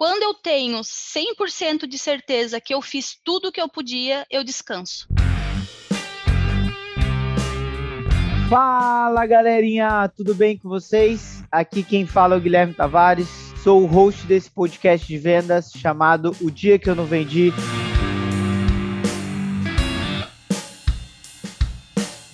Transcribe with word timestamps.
Quando 0.00 0.22
eu 0.22 0.32
tenho 0.32 0.78
100% 0.80 1.86
de 1.86 1.98
certeza 1.98 2.58
que 2.58 2.72
eu 2.72 2.80
fiz 2.80 3.18
tudo 3.22 3.48
o 3.48 3.52
que 3.52 3.60
eu 3.60 3.68
podia, 3.68 4.26
eu 4.30 4.42
descanso. 4.42 5.06
Fala 8.48 9.26
galerinha, 9.26 10.10
tudo 10.16 10.34
bem 10.34 10.56
com 10.56 10.70
vocês? 10.70 11.44
Aqui 11.52 11.82
quem 11.82 12.06
fala 12.06 12.34
é 12.34 12.38
o 12.38 12.40
Guilherme 12.40 12.72
Tavares, 12.72 13.28
sou 13.62 13.82
o 13.82 13.86
host 13.86 14.26
desse 14.26 14.50
podcast 14.50 15.06
de 15.06 15.18
vendas 15.18 15.70
chamado 15.70 16.34
O 16.40 16.50
Dia 16.50 16.78
Que 16.78 16.88
Eu 16.88 16.94
Não 16.94 17.04
Vendi. 17.04 17.52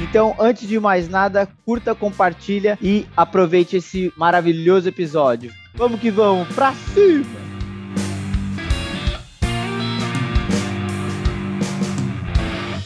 Então, 0.00 0.34
antes 0.38 0.68
de 0.68 0.78
mais 0.78 1.08
nada, 1.08 1.48
curta, 1.64 1.94
compartilha 1.94 2.78
e 2.80 3.06
aproveite 3.16 3.76
esse 3.76 4.12
maravilhoso 4.16 4.88
episódio. 4.88 5.52
Vamos 5.74 6.00
que 6.00 6.10
vamos, 6.10 6.48
pra 6.54 6.72
cima! 6.72 7.48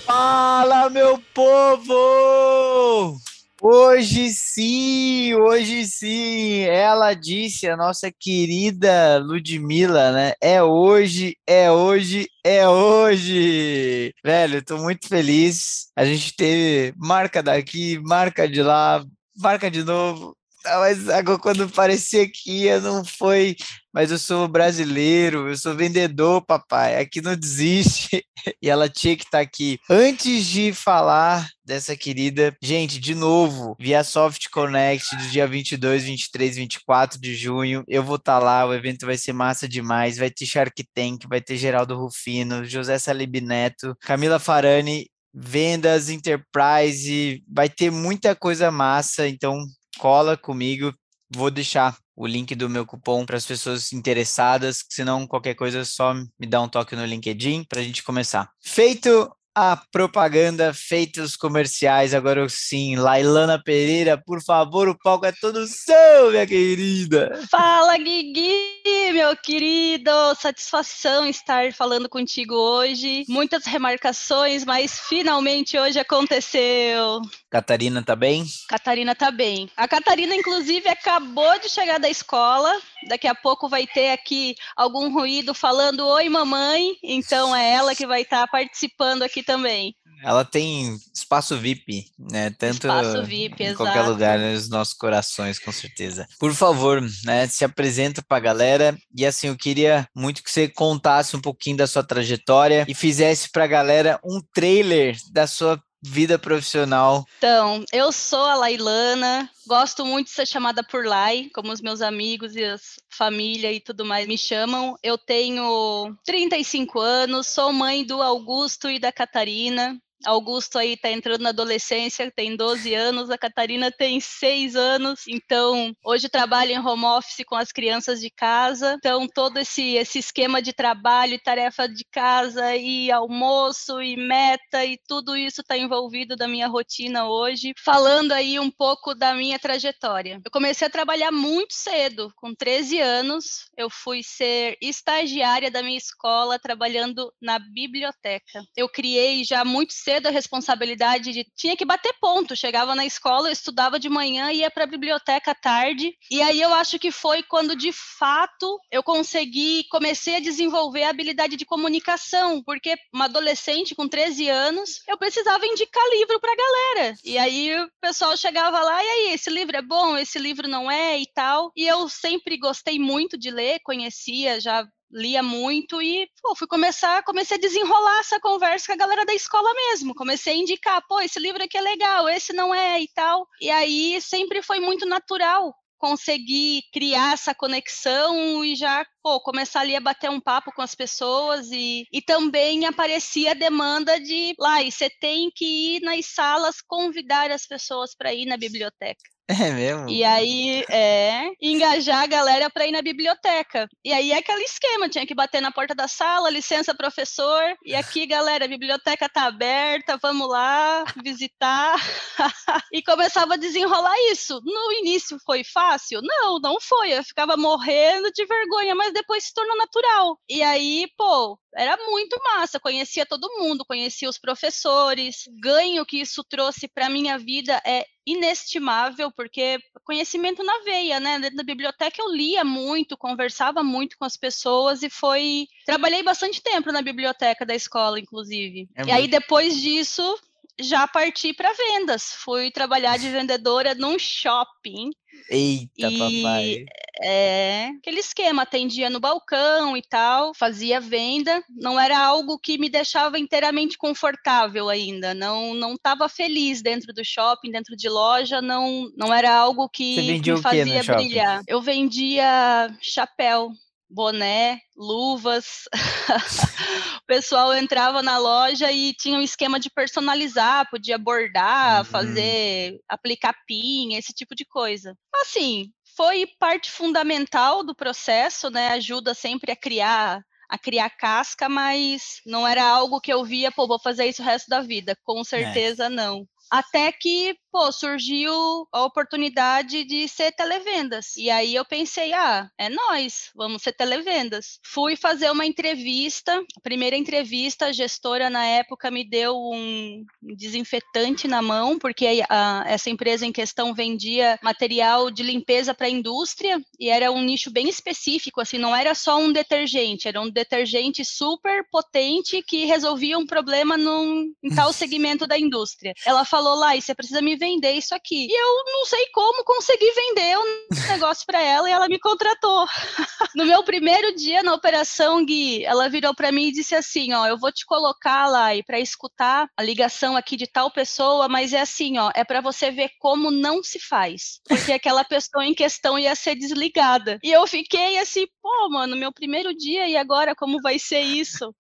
Fala, 0.07 0.91
meu 0.91 1.19
povo! 1.35 3.21
Hoje 3.65 4.31
sim, 4.31 5.35
hoje 5.35 5.87
sim, 5.87 6.63
ela 6.63 7.15
disse, 7.15 7.69
a 7.69 7.77
nossa 7.77 8.11
querida 8.11 9.19
Ludmilla, 9.19 10.11
né? 10.11 10.33
É 10.41 10.61
hoje, 10.61 11.37
é 11.47 11.71
hoje, 11.71 12.27
é 12.45 12.69
hoje! 12.69 14.13
Velho, 14.25 14.65
tô 14.65 14.79
muito 14.79 15.07
feliz. 15.07 15.93
A 15.95 16.05
gente 16.05 16.35
teve 16.35 16.93
marca 16.99 17.41
daqui, 17.41 18.01
marca 18.01 18.49
de 18.49 18.61
lá, 18.65 19.05
marca 19.41 19.71
de 19.71 19.85
novo. 19.85 20.37
Ah, 20.65 20.79
mas 20.81 21.09
agora, 21.09 21.39
quando 21.39 21.69
parecia 21.69 22.29
que 22.29 22.65
ia, 22.65 22.81
não 22.81 23.05
foi. 23.05 23.57
Mas 23.93 24.11
eu 24.11 24.19
sou 24.19 24.49
brasileiro, 24.49 25.49
eu 25.49 25.57
sou 25.57 25.75
vendedor, 25.77 26.45
papai. 26.45 26.99
Aqui 26.99 27.21
não 27.21 27.37
desiste. 27.37 28.25
E 28.61 28.69
ela 28.69 28.89
tinha 28.89 29.17
que 29.17 29.23
estar 29.23 29.39
tá 29.39 29.41
aqui. 29.41 29.79
Antes 29.89 30.47
de 30.47 30.73
falar 30.73 31.49
dessa 31.65 31.97
querida, 31.97 32.53
gente, 32.61 32.99
de 32.99 33.15
novo, 33.15 33.77
via 33.79 34.03
Soft 34.03 34.49
Connect 34.51 35.15
do 35.17 35.29
dia 35.29 35.47
22, 35.47 36.03
23, 36.03 36.57
24 36.57 37.21
de 37.21 37.37
junho. 37.37 37.85
Eu 37.87 38.03
vou 38.03 38.17
estar 38.17 38.41
tá 38.41 38.45
lá, 38.45 38.67
o 38.67 38.75
evento 38.75 39.07
vai 39.07 39.17
ser 39.17 39.33
massa 39.33 39.69
demais. 39.69 40.19
Vai 40.19 40.29
ter 40.29 40.45
Shark 40.45 40.85
Tank, 40.93 41.25
vai 41.29 41.41
ter 41.41 41.57
Geraldo 41.57 41.97
Rufino, 41.97 42.65
José 42.65 42.99
Salib 42.99 43.41
Neto, 43.41 43.97
Camila 44.01 44.41
Farani 44.41 45.07
vendas, 45.35 46.11
enterprise, 46.11 47.43
vai 47.49 47.69
ter 47.69 47.91
muita 47.91 48.37
coisa 48.37 48.71
massa, 48.71 49.27
então 49.27 49.59
cola 50.03 50.37
comigo. 50.37 50.93
Vou 51.33 51.49
deixar 51.49 51.97
o 52.17 52.27
link 52.27 52.57
do 52.57 52.69
meu 52.69 52.85
cupom 52.85 53.25
para 53.25 53.37
as 53.37 53.47
pessoas 53.47 53.93
interessadas. 53.93 54.85
Se 54.89 55.05
não, 55.05 55.29
qualquer 55.29 55.55
coisa, 55.55 55.85
só 55.85 56.13
me 56.13 56.45
dá 56.45 56.61
um 56.61 56.69
toque 56.69 56.97
no 56.97 57.05
LinkedIn 57.05 57.63
para 57.69 57.79
a 57.79 57.85
gente 57.85 58.03
começar. 58.03 58.51
Feito 58.61 59.33
a 59.55 59.77
propaganda, 59.77 60.73
feitos 60.73 61.37
comerciais, 61.37 62.15
agora 62.15 62.49
sim, 62.49 62.97
Lailana 62.97 63.63
Pereira, 63.63 64.17
por 64.17 64.43
favor, 64.43 64.89
o 64.89 64.99
palco 64.99 65.27
é 65.27 65.33
todo 65.33 65.67
seu, 65.67 66.31
minha 66.31 66.47
querida. 66.47 67.41
Fala, 67.51 67.97
Guigui, 67.99 69.13
meu 69.13 69.37
querido, 69.37 70.11
satisfação 70.41 71.27
estar 71.27 71.73
falando 71.73 72.09
contigo 72.09 72.55
hoje. 72.55 73.25
Muitas 73.29 73.67
remarcações, 73.67 74.65
mas 74.65 74.99
finalmente 75.01 75.79
hoje 75.79 75.99
aconteceu. 75.99 77.21
Catarina 77.51 78.03
tá 78.03 78.17
bem? 78.17 78.45
Catarina 78.69 79.15
tá 79.15 79.31
bem. 79.31 79.69
A 79.77 79.87
Catarina, 79.87 80.35
inclusive, 80.35 80.89
acabou 80.89 81.59
de 81.61 81.69
chegar 81.69 81.99
da 81.99 82.09
escola. 82.09 82.73
Daqui 83.09 83.27
a 83.27 83.35
pouco 83.35 83.69
vai 83.69 83.87
ter 83.87 84.11
aqui 84.11 84.55
algum 84.77 85.13
ruído 85.13 85.55
falando 85.55 86.07
oi, 86.07 86.29
mamãe. 86.29 86.95
Então 87.03 87.55
é 87.55 87.73
ela 87.73 87.95
que 87.95 88.07
vai 88.07 88.23
estar 88.23 88.43
tá 88.43 88.47
participando 88.47 89.23
aqui 89.23 89.43
também. 89.43 89.95
Ela 90.23 90.45
tem 90.45 90.97
espaço 91.13 91.59
VIP, 91.59 92.07
né? 92.17 92.51
Tanto 92.57 92.87
espaço 92.87 93.25
VIP, 93.25 93.63
em 93.63 93.67
exato. 93.67 93.83
qualquer 93.83 94.03
lugar 94.03 94.39
né? 94.39 94.53
nos 94.55 94.69
nossos 94.69 94.95
corações, 94.95 95.59
com 95.59 95.73
certeza. 95.73 96.29
Por 96.39 96.55
favor, 96.55 97.03
né? 97.25 97.49
Se 97.49 97.65
apresenta 97.65 98.23
para 98.23 98.37
a 98.37 98.41
galera 98.41 98.97
e 99.15 99.27
assim 99.27 99.49
eu 99.49 99.57
queria 99.57 100.07
muito 100.15 100.43
que 100.43 100.51
você 100.51 100.69
contasse 100.69 101.37
um 101.37 101.41
pouquinho 101.41 101.77
da 101.77 101.89
sua 101.89 102.05
trajetória 102.05 102.85
e 102.89 102.95
fizesse 102.95 103.51
para 103.51 103.65
a 103.65 103.69
galera 103.69 104.21
um 104.25 104.41
trailer 104.55 105.17
da 105.33 105.47
sua 105.47 105.83
vida 106.03 106.39
profissional? 106.39 107.25
Então, 107.39 107.85
eu 107.93 108.11
sou 108.11 108.45
a 108.45 108.57
Lailana, 108.57 109.49
gosto 109.67 110.05
muito 110.05 110.27
de 110.27 110.33
ser 110.33 110.47
chamada 110.47 110.83
por 110.83 111.07
Lai, 111.07 111.49
como 111.55 111.73
os 111.73 111.81
meus 111.81 112.03
amigos 112.03 112.57
e 112.57 112.65
a 112.65 112.77
família 113.09 113.73
e 113.73 113.81
tudo 113.81 114.05
mais 114.05 114.27
me 114.27 114.37
chamam. 114.37 114.97
Eu 115.03 115.17
tenho 115.17 116.17
35 116.25 116.99
anos, 116.99 117.47
sou 117.47 117.73
mãe 117.73 118.05
do 118.05 118.21
Augusto 118.21 118.91
e 118.91 118.99
da 118.99 119.13
Catarina. 119.13 119.97
Augusto 120.25 120.79
aí 120.79 120.97
tá 120.97 121.11
entrando 121.11 121.43
na 121.43 121.49
adolescência, 121.49 122.31
tem 122.31 122.57
12 122.57 122.95
anos, 122.95 123.31
a 123.31 123.39
Catarina 123.39 123.91
tem 123.91 124.21
6 124.21 124.77
anos, 124.77 125.25
então 125.29 125.95
hoje 126.05 126.29
trabalho 126.29 126.71
em 126.71 126.79
home 126.79 127.05
office 127.05 127.45
com 127.45 127.57
as 127.57 127.73
crianças 127.73 128.21
de 128.21 128.31
casa. 128.31 128.95
Então 128.99 129.27
todo 129.27 129.59
esse 129.59 129.95
esse 129.97 130.19
esquema 130.19 130.63
de 130.63 130.73
trabalho, 130.73 131.41
tarefa 131.43 131.89
de 131.89 132.05
casa 132.05 132.77
e 132.77 133.11
almoço 133.11 134.01
e 134.01 134.17
meta 134.17 134.85
e 134.85 134.99
tudo 135.09 135.37
isso 135.37 135.61
está 135.61 135.77
envolvido 135.77 136.37
da 136.37 136.47
minha 136.47 136.69
rotina 136.69 137.27
hoje. 137.29 137.73
Falando 137.85 138.33
aí 138.33 138.59
um 138.59 138.71
pouco 138.71 139.15
da 139.15 139.35
minha 139.35 139.59
trajetória. 139.59 140.41
Eu 140.45 140.51
comecei 140.51 140.87
a 140.87 140.91
trabalhar 140.91 141.33
muito 141.33 141.75
cedo, 141.75 142.33
com 142.37 142.55
13 142.55 143.01
anos, 143.01 143.71
eu 143.77 143.91
fui 143.91 144.23
ser 144.23 144.77
estagiária 144.81 145.71
da 145.71 145.83
minha 145.83 145.99
escola 145.99 146.59
trabalhando 146.59 147.33
na 147.41 147.59
biblioteca. 147.59 148.65
Eu 148.77 148.89
criei 148.89 149.45
já 149.45 149.65
muito 149.65 149.93
cedo 149.93 150.12
cedo 150.13 150.27
a 150.27 150.31
responsabilidade 150.31 151.33
de 151.33 151.47
tinha 151.57 151.75
que 151.75 151.87
bater 151.87 152.13
ponto. 152.21 152.55
Chegava 152.55 152.95
na 152.95 153.07
escola, 153.07 153.51
estudava 153.51 153.99
de 153.99 154.11
manhã, 154.11 154.53
ia 154.53 154.71
para 154.71 154.85
a 154.85 154.87
biblioteca 154.87 155.53
à 155.53 155.55
tarde. 155.55 156.15
E 156.31 156.43
aí 156.43 156.61
eu 156.61 156.73
acho 156.75 156.99
que 156.99 157.11
foi 157.11 157.43
quando 157.43 157.75
de 157.75 157.93
fato 157.93 158.79
eu 158.91 159.03
consegui, 159.03 159.85
comecei 159.91 160.37
a 160.37 160.41
desenvolver 160.41 161.05
a 161.05 161.11
habilidade 161.11 161.57
de 161.57 161.65
comunicação, 161.65 162.63
porque 162.63 162.95
uma 163.13 163.25
adolescente 163.25 163.95
com 163.95 164.07
13 164.07 164.49
anos, 164.51 165.01
eu 165.09 165.17
precisava 165.17 165.67
indicar 165.67 166.05
livro 166.11 166.39
para 166.39 166.53
a 166.53 166.57
galera. 166.57 167.15
E 167.25 167.39
aí 167.39 167.75
o 167.75 167.89
pessoal 168.01 168.37
chegava 168.37 168.81
lá, 168.81 169.03
e 169.03 169.09
aí, 169.09 169.35
esse 169.35 169.49
livro 169.49 169.77
é 169.77 169.83
bom, 169.83 170.17
esse 170.19 170.39
livro 170.39 170.69
não 170.69 170.91
é 170.91 171.19
e 171.19 171.27
tal. 171.35 171.73
E 171.75 171.87
eu 171.87 172.07
sempre 172.09 172.59
gostei 172.59 172.99
muito 172.99 173.39
de 173.39 173.51
ler, 173.51 173.81
conhecia 173.83 174.61
já 174.61 174.87
lia 175.13 175.43
muito 175.43 176.01
e 176.01 176.29
pô, 176.43 176.55
fui 176.57 176.67
começar, 176.67 177.23
comecei 177.25 177.57
a 177.57 177.61
desenrolar 177.61 178.21
essa 178.21 178.41
conversa 178.41 178.87
com 178.87 178.93
a 178.93 178.97
galera 178.97 179.25
da 179.27 179.35
escola 179.35 179.73
mesmo. 179.75 180.15
Comecei 180.15 180.55
a 180.55 180.57
indicar, 180.57 181.03
pô, 181.07 181.21
esse 181.21 181.39
livro 181.39 181.63
aqui 181.63 181.77
é 181.77 181.81
legal, 181.81 182.29
esse 182.29 182.53
não 182.53 182.75
é 182.75 183.01
e 183.01 183.09
tal. 183.15 183.47
E 183.61 183.71
aí 183.71 184.21
sempre 184.21 184.63
foi 184.63 184.81
muito 184.81 185.07
natural 185.07 185.75
conseguir 186.03 186.83
criar 186.93 187.35
essa 187.35 187.55
conexão 187.55 188.65
e 188.65 188.75
já 188.75 189.07
pô, 189.23 189.41
começar 189.41 189.83
ali 189.83 189.95
a 189.95 190.01
bater 190.01 190.29
um 190.29 190.41
papo 190.41 190.73
com 190.73 190.83
as 190.83 190.97
pessoas 190.97 191.71
e, 191.71 192.09
e 192.13 192.21
também 192.21 192.85
aparecia 192.87 193.53
a 193.53 193.55
demanda 193.55 194.19
de 194.19 194.53
lá, 194.59 194.83
e 194.83 194.91
você 194.91 195.09
tem 195.09 195.49
que 195.55 195.65
ir 195.97 196.01
nas 196.01 196.27
salas 196.27 196.81
convidar 196.81 197.53
as 197.53 197.69
pessoas 197.69 198.17
para 198.17 198.35
ir 198.35 198.47
na 198.47 198.57
biblioteca. 198.57 199.32
É 199.63 199.71
mesmo? 199.71 200.09
E 200.09 200.25
aí, 200.25 200.85
é, 200.89 201.51
engajar 201.61 202.23
a 202.23 202.27
galera 202.27 202.71
para 202.71 202.87
ir 202.87 202.93
na 202.93 203.03
biblioteca. 203.03 203.89
E 204.05 204.13
aí 204.13 204.33
é 204.33 204.39
aquele 204.39 204.63
esquema, 204.63 205.09
tinha 205.09 205.27
que 205.27 205.35
bater 205.35 205.61
na 205.61 205.71
porta 205.71 205.95
da 205.95 206.09
sala, 206.09 206.51
licença 206.51 206.95
professor, 206.95 207.63
e 207.85 207.95
aqui, 207.95 208.27
galera, 208.27 208.65
a 208.65 208.69
biblioteca 208.69 209.29
tá 209.29 209.45
aberta, 209.45 210.19
vamos 210.23 210.49
lá 210.49 211.05
visitar. 211.23 211.97
e 212.93 213.03
começava 213.03 213.55
a 213.55 213.59
desenrolar 213.59 214.15
isso. 214.31 214.61
No 214.65 214.93
início 214.93 215.39
foi 215.45 215.63
fácil? 215.65 216.21
Não, 216.23 216.59
não 216.59 216.81
foi. 216.81 217.13
Eu 217.13 217.25
ficava 217.25 217.57
morrendo 217.57 218.31
de 218.33 218.45
vergonha, 218.47 218.95
mas 218.95 219.13
depois 219.13 219.45
se 219.45 219.55
tornou 219.55 219.77
natural. 219.77 220.39
E 220.49 220.63
aí, 220.63 221.07
pô, 221.17 221.59
era 221.75 221.97
muito 222.07 222.39
massa, 222.43 222.81
conhecia 222.81 223.25
todo 223.25 223.53
mundo, 223.59 223.85
conhecia 223.85 224.29
os 224.29 224.39
professores. 224.39 225.47
O 225.47 225.61
ganho 225.61 226.05
que 226.05 226.21
isso 226.21 226.45
trouxe 226.45 226.89
para 226.89 227.09
minha 227.09 227.39
vida 227.39 227.81
é 227.85 228.07
inestimável, 228.27 229.33
porque 229.33 229.79
conhecimento 230.05 230.63
na 230.63 230.79
veia, 230.81 231.19
né? 231.19 231.39
Dentro 231.39 231.57
da 231.57 231.63
biblioteca 231.63 232.21
eu 232.21 232.33
lia 232.33 232.65
muito, 232.65 233.17
conversava 233.17 233.83
muito 233.83 234.17
com 234.19 234.25
as 234.25 234.37
pessoas 234.37 235.03
e 235.03 235.11
foi. 235.11 235.67
Trabalhei 235.85 236.23
bastante 236.23 236.63
tempo 236.63 236.93
na 236.93 237.03
biblioteca 237.03 237.67
da 237.67 237.75
escola, 237.75 238.21
inclusive. 238.21 238.89
É 238.95 239.03
e 239.03 239.05
muito... 239.05 239.15
aí 239.15 239.29
depois 239.29 239.81
disso 239.81 240.39
já 240.83 241.07
parti 241.07 241.53
para 241.55 241.73
vendas. 241.73 242.33
Fui 242.45 242.71
trabalhar 242.71 243.19
de 243.19 243.29
vendedora 243.29 243.95
num 243.95 244.19
shopping. 244.19 245.11
Eita, 245.49 246.09
e, 246.11 246.19
papai. 246.19 246.87
É, 247.25 247.91
aquele 247.99 248.21
esquema, 248.21 248.63
atendia 248.63 249.11
no 249.11 249.21
balcão 249.21 249.97
e 249.97 250.03
tal, 250.03 250.53
fazia 250.55 250.99
venda, 250.99 251.63
não 251.69 252.01
era 252.01 252.19
algo 252.19 252.59
que 252.59 252.79
me 252.79 252.89
deixava 252.89 253.39
inteiramente 253.39 253.99
confortável 253.99 254.89
ainda, 254.89 255.35
não 255.35 255.75
não 255.75 255.95
estava 255.95 256.29
feliz 256.29 256.83
dentro 256.83 257.13
do 257.13 257.25
shopping, 257.25 257.71
dentro 257.71 257.97
de 257.97 258.09
loja, 258.09 258.61
não 258.61 259.11
não 259.17 259.33
era 259.33 259.55
algo 259.55 259.89
que 259.89 260.41
me 260.41 260.61
fazia 260.61 261.03
brilhar. 261.05 261.63
Eu 261.67 261.81
vendia 261.81 262.93
chapéu, 263.01 263.71
boné, 264.13 264.79
luvas. 264.97 265.85
o 267.23 267.27
pessoal 267.27 267.75
entrava 267.75 268.23
na 268.23 268.39
loja 268.39 268.93
e 268.93 269.15
tinha 269.15 269.39
um 269.39 269.43
esquema 269.43 269.81
de 269.81 269.91
personalizar, 269.91 270.89
podia 270.91 271.19
bordar, 271.19 272.01
uhum. 272.01 272.05
fazer, 272.05 272.99
aplicar 273.09 273.55
pin, 273.67 274.15
esse 274.15 274.33
tipo 274.33 274.55
de 274.55 274.65
coisa. 274.65 275.17
Assim, 275.37 275.91
foi 276.17 276.47
parte 276.59 276.91
fundamental 276.91 277.85
do 277.85 277.95
processo, 277.95 278.71
né? 278.71 278.89
Ajuda 278.89 279.35
sempre 279.35 279.73
a 279.73 279.77
criar 279.77 280.43
a 280.69 280.79
criar 280.79 281.11
casca, 281.11 281.69
mas 281.69 282.41
não 282.47 282.67
era 282.67 282.83
algo 282.83 283.21
que 283.21 283.31
eu 283.31 283.45
via, 283.45 283.71
pô, 283.71 283.87
vou 283.87 284.01
fazer 284.01 284.25
isso 284.25 284.41
o 284.41 284.45
resto 284.45 284.71
da 284.71 284.81
vida. 284.81 285.15
Com 285.23 285.43
é. 285.43 285.45
certeza 285.45 286.07
é. 286.07 286.09
não. 286.09 286.47
Até 286.71 287.13
que, 287.13 287.55
pô, 287.73 287.91
surgiu 287.91 288.87
a 288.93 289.03
oportunidade 289.03 290.05
de 290.05 290.29
ser 290.29 290.53
televendas. 290.53 291.35
E 291.39 291.49
aí 291.49 291.75
eu 291.75 291.87
pensei, 291.87 292.35
ah, 292.35 292.71
é 292.77 292.91
nós, 292.91 293.51
vamos 293.57 293.83
ser 293.83 293.93
televendas. 293.93 294.79
Fui 294.85 295.17
fazer 295.17 295.51
uma 295.51 295.65
entrevista, 295.65 296.63
a 296.77 296.81
primeira 296.81 297.17
entrevista, 297.17 297.87
a 297.87 297.93
gestora 297.93 298.51
na 298.51 298.67
época 298.67 299.11
me 299.11 299.25
deu 299.25 299.57
um 299.57 300.23
desinfetante 300.43 301.49
na 301.49 301.63
mão, 301.63 301.99
porque 301.99 302.43
a, 302.49 302.85
essa 302.87 303.09
empresa 303.09 303.47
em 303.47 303.53
questão 303.53 303.95
vendia 303.95 304.59
material 304.63 305.31
de 305.31 305.43
limpeza 305.43 305.95
para 305.95 306.09
a 306.09 306.11
indústria 306.11 306.79
e 307.01 307.09
era 307.09 307.33
um 307.33 307.41
nicho 307.41 307.71
bem 307.71 307.89
específico, 307.89 308.61
assim, 308.61 308.77
não 308.77 308.95
era 308.95 309.15
só 309.15 309.39
um 309.39 309.51
detergente, 309.51 310.29
era 310.29 310.41
um 310.41 310.51
detergente 310.51 311.25
super 311.25 311.87
potente 311.91 312.63
que 312.63 312.85
resolvia 312.85 313.39
um 313.39 313.47
problema 313.47 313.97
num, 313.97 314.53
em 314.63 314.75
tal 314.75 314.93
segmento 314.93 315.47
da 315.47 315.59
indústria. 315.59 316.13
Ela 316.27 316.45
falou 316.45 316.75
lá, 316.75 316.95
você 316.95 317.15
precisa 317.15 317.41
me 317.41 317.62
vender 317.63 317.93
isso 317.93 318.13
aqui. 318.13 318.49
E 318.51 318.53
eu 318.53 318.85
não 318.93 319.07
sei 319.07 319.25
como 319.33 319.65
consegui 319.65 320.11
vender 320.11 320.59
um 320.59 320.87
negócio 321.13 321.47
para 321.47 321.63
ela 321.63 321.89
e 321.89 321.93
ela 321.93 322.09
me 322.09 322.19
contratou. 322.19 322.87
no 323.55 323.65
meu 323.65 323.85
primeiro 323.85 324.35
dia 324.35 324.65
na 324.65 324.75
operação, 324.75 325.45
Gui, 325.45 325.85
ela 325.85 326.09
virou 326.09 326.35
para 326.35 326.51
mim 326.51 326.69
e 326.69 326.73
disse 326.73 326.95
assim, 326.95 327.33
ó, 327.33 327.47
eu 327.47 327.57
vou 327.57 327.71
te 327.71 327.87
colocar 327.87 328.49
lá 328.49 328.71
para 328.85 328.99
escutar 328.99 329.69
a 329.77 329.83
ligação 329.83 330.37
aqui 330.37 330.57
de 330.57 330.67
tal 330.67 330.91
pessoa, 330.91 331.49
mas 331.49 331.73
é 331.73 331.81
assim, 331.81 332.19
ó, 332.19 332.31
é 332.35 332.43
para 332.43 332.61
você 332.61 332.91
ver 332.91 333.11
como 333.21 333.51
não 333.51 333.83
se 333.83 334.01
faz, 334.01 334.61
porque 334.67 334.93
aquela 334.93 335.23
pessoa 335.23 335.65
em 335.65 335.75
questão 335.75 336.19
ia 336.19 336.35
ser 336.35 336.57
desligada. 336.57 337.39
E 337.45 337.53
eu 337.53 337.67
fiquei 337.67 338.19
assim, 338.19 338.47
pô, 338.61 338.89
mano, 338.91 339.15
meu 339.15 339.33
primeiro 339.33 339.75
dia 339.75 340.09
e 340.09 340.17
agora 340.17 340.55
como 340.55 340.81
vai 340.81 340.99
ser 340.99 341.21
isso? 341.21 341.73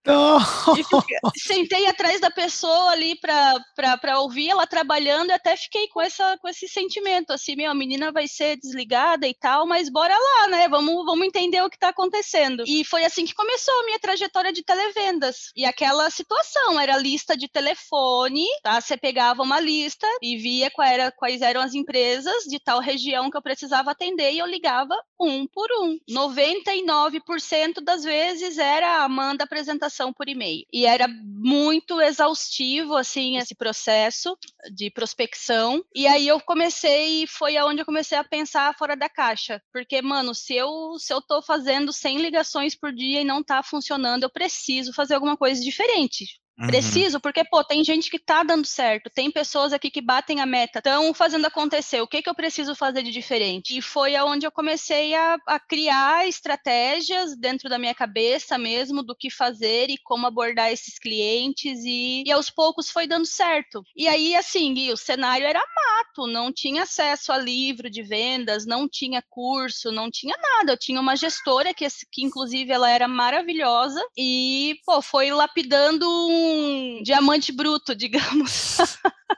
Fiquei, 0.74 1.18
sentei 1.36 1.86
atrás 1.86 2.20
da 2.20 2.30
pessoa 2.30 2.90
ali 2.90 3.18
para 3.18 4.20
ouvir 4.20 4.50
ela 4.50 4.66
trabalhando 4.66 5.30
e 5.30 5.32
até 5.32 5.56
fiquei 5.56 5.71
com, 5.88 6.00
essa, 6.00 6.36
com 6.38 6.48
esse 6.48 6.68
sentimento, 6.68 7.32
assim, 7.32 7.56
meu, 7.56 7.70
a 7.70 7.74
menina 7.74 8.12
vai 8.12 8.26
ser 8.28 8.56
desligada 8.56 9.26
e 9.26 9.34
tal, 9.34 9.66
mas 9.66 9.88
bora 9.88 10.16
lá, 10.16 10.48
né? 10.48 10.68
Vamos, 10.68 11.04
vamos 11.04 11.26
entender 11.26 11.62
o 11.62 11.70
que 11.70 11.76
está 11.76 11.88
acontecendo. 11.88 12.64
E 12.66 12.84
foi 12.84 13.04
assim 13.04 13.24
que 13.24 13.34
começou 13.34 13.74
a 13.80 13.84
minha 13.84 13.98
trajetória 13.98 14.52
de 14.52 14.62
televendas. 14.62 15.50
E 15.56 15.64
aquela 15.64 16.10
situação, 16.10 16.78
era 16.78 16.96
lista 16.96 17.36
de 17.36 17.48
telefone, 17.48 18.44
tá? 18.62 18.80
Você 18.80 18.96
pegava 18.96 19.42
uma 19.42 19.60
lista 19.60 20.06
e 20.20 20.36
via 20.36 20.70
qual 20.70 20.86
era, 20.86 21.12
quais 21.12 21.42
eram 21.42 21.60
as 21.60 21.74
empresas 21.74 22.44
de 22.44 22.58
tal 22.58 22.80
região 22.80 23.30
que 23.30 23.36
eu 23.36 23.42
precisava 23.42 23.90
atender 23.90 24.32
e 24.32 24.38
eu 24.38 24.46
ligava 24.46 24.94
um 25.20 25.46
por 25.46 25.68
um. 25.80 25.98
99% 26.10 27.80
das 27.82 28.02
vezes 28.02 28.58
era 28.58 29.08
manda 29.08 29.44
apresentação 29.44 30.12
por 30.12 30.28
e-mail. 30.28 30.64
E 30.72 30.86
era 30.86 31.06
muito 31.08 32.00
exaustivo, 32.00 32.96
assim, 32.96 33.38
esse 33.38 33.54
processo 33.54 34.36
de 34.72 34.90
prospecção. 34.90 35.61
E 35.94 36.06
aí 36.06 36.26
eu 36.28 36.40
comecei, 36.40 37.26
foi 37.26 37.56
aonde 37.56 37.80
eu 37.82 37.86
comecei 37.86 38.18
a 38.18 38.24
pensar 38.24 38.74
fora 38.76 38.96
da 38.96 39.08
caixa. 39.08 39.62
Porque, 39.72 40.02
mano, 40.02 40.34
se 40.34 40.54
eu, 40.54 40.98
se 40.98 41.12
eu 41.12 41.20
tô 41.22 41.42
fazendo 41.42 41.92
100 41.92 42.18
ligações 42.18 42.74
por 42.74 42.92
dia 42.92 43.20
e 43.20 43.24
não 43.24 43.42
tá 43.42 43.62
funcionando, 43.62 44.24
eu 44.24 44.30
preciso 44.30 44.92
fazer 44.92 45.14
alguma 45.14 45.36
coisa 45.36 45.62
diferente. 45.62 46.41
Uhum. 46.58 46.66
Preciso, 46.66 47.18
porque, 47.18 47.42
pô, 47.44 47.64
tem 47.64 47.82
gente 47.82 48.10
que 48.10 48.18
tá 48.18 48.42
dando 48.42 48.66
certo, 48.66 49.08
tem 49.08 49.30
pessoas 49.30 49.72
aqui 49.72 49.90
que 49.90 50.02
batem 50.02 50.40
a 50.40 50.46
meta, 50.46 50.78
estão 50.78 51.12
fazendo 51.14 51.46
acontecer. 51.46 52.00
O 52.02 52.06
que, 52.06 52.20
que 52.20 52.28
eu 52.28 52.34
preciso 52.34 52.74
fazer 52.74 53.02
de 53.02 53.10
diferente? 53.10 53.76
E 53.76 53.82
foi 53.82 54.14
aonde 54.14 54.46
eu 54.46 54.52
comecei 54.52 55.14
a, 55.14 55.38
a, 55.46 55.58
criar 55.58 56.28
estratégias 56.28 57.36
dentro 57.36 57.70
da 57.70 57.78
minha 57.78 57.94
cabeça 57.94 58.58
mesmo 58.58 59.02
do 59.02 59.16
que 59.16 59.30
fazer 59.30 59.88
e 59.88 59.98
como 59.98 60.26
abordar 60.26 60.70
esses 60.70 60.98
clientes, 60.98 61.84
e, 61.84 62.22
e 62.26 62.30
aos 62.30 62.50
poucos 62.50 62.90
foi 62.90 63.06
dando 63.06 63.26
certo. 63.26 63.82
E 63.96 64.06
aí, 64.06 64.34
assim, 64.34 64.74
Gui, 64.74 64.92
o 64.92 64.96
cenário 64.96 65.46
era 65.46 65.60
mato, 65.60 66.26
não 66.26 66.52
tinha 66.52 66.82
acesso 66.82 67.32
a 67.32 67.38
livro 67.38 67.88
de 67.88 68.02
vendas, 68.02 68.66
não 68.66 68.86
tinha 68.88 69.22
curso, 69.30 69.90
não 69.90 70.10
tinha 70.10 70.36
nada. 70.36 70.72
Eu 70.72 70.78
tinha 70.78 71.00
uma 71.00 71.16
gestora 71.16 71.72
que, 71.72 71.86
que 72.10 72.22
inclusive, 72.22 72.70
ela 72.70 72.90
era 72.90 73.08
maravilhosa, 73.08 74.02
e, 74.16 74.78
pô, 74.84 75.00
foi 75.00 75.30
lapidando 75.30 76.06
um 76.28 76.41
um 76.42 77.02
diamante 77.02 77.52
bruto, 77.52 77.94
digamos. 77.96 78.78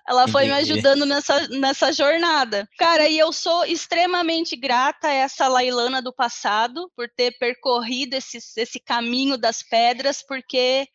Ela 0.06 0.28
foi 0.28 0.46
me 0.46 0.52
ajudando 0.52 1.06
nessa, 1.06 1.48
nessa 1.48 1.92
jornada. 1.92 2.68
Cara, 2.78 3.08
e 3.08 3.18
eu 3.18 3.32
sou 3.32 3.64
extremamente 3.64 4.56
grata 4.56 5.08
a 5.08 5.12
essa 5.12 5.48
Lailana 5.48 6.02
do 6.02 6.12
passado 6.12 6.90
por 6.96 7.08
ter 7.08 7.38
percorrido 7.38 8.14
esse, 8.14 8.38
esse 8.56 8.78
caminho 8.80 9.38
das 9.38 9.62
pedras, 9.62 10.22
porque 10.26 10.86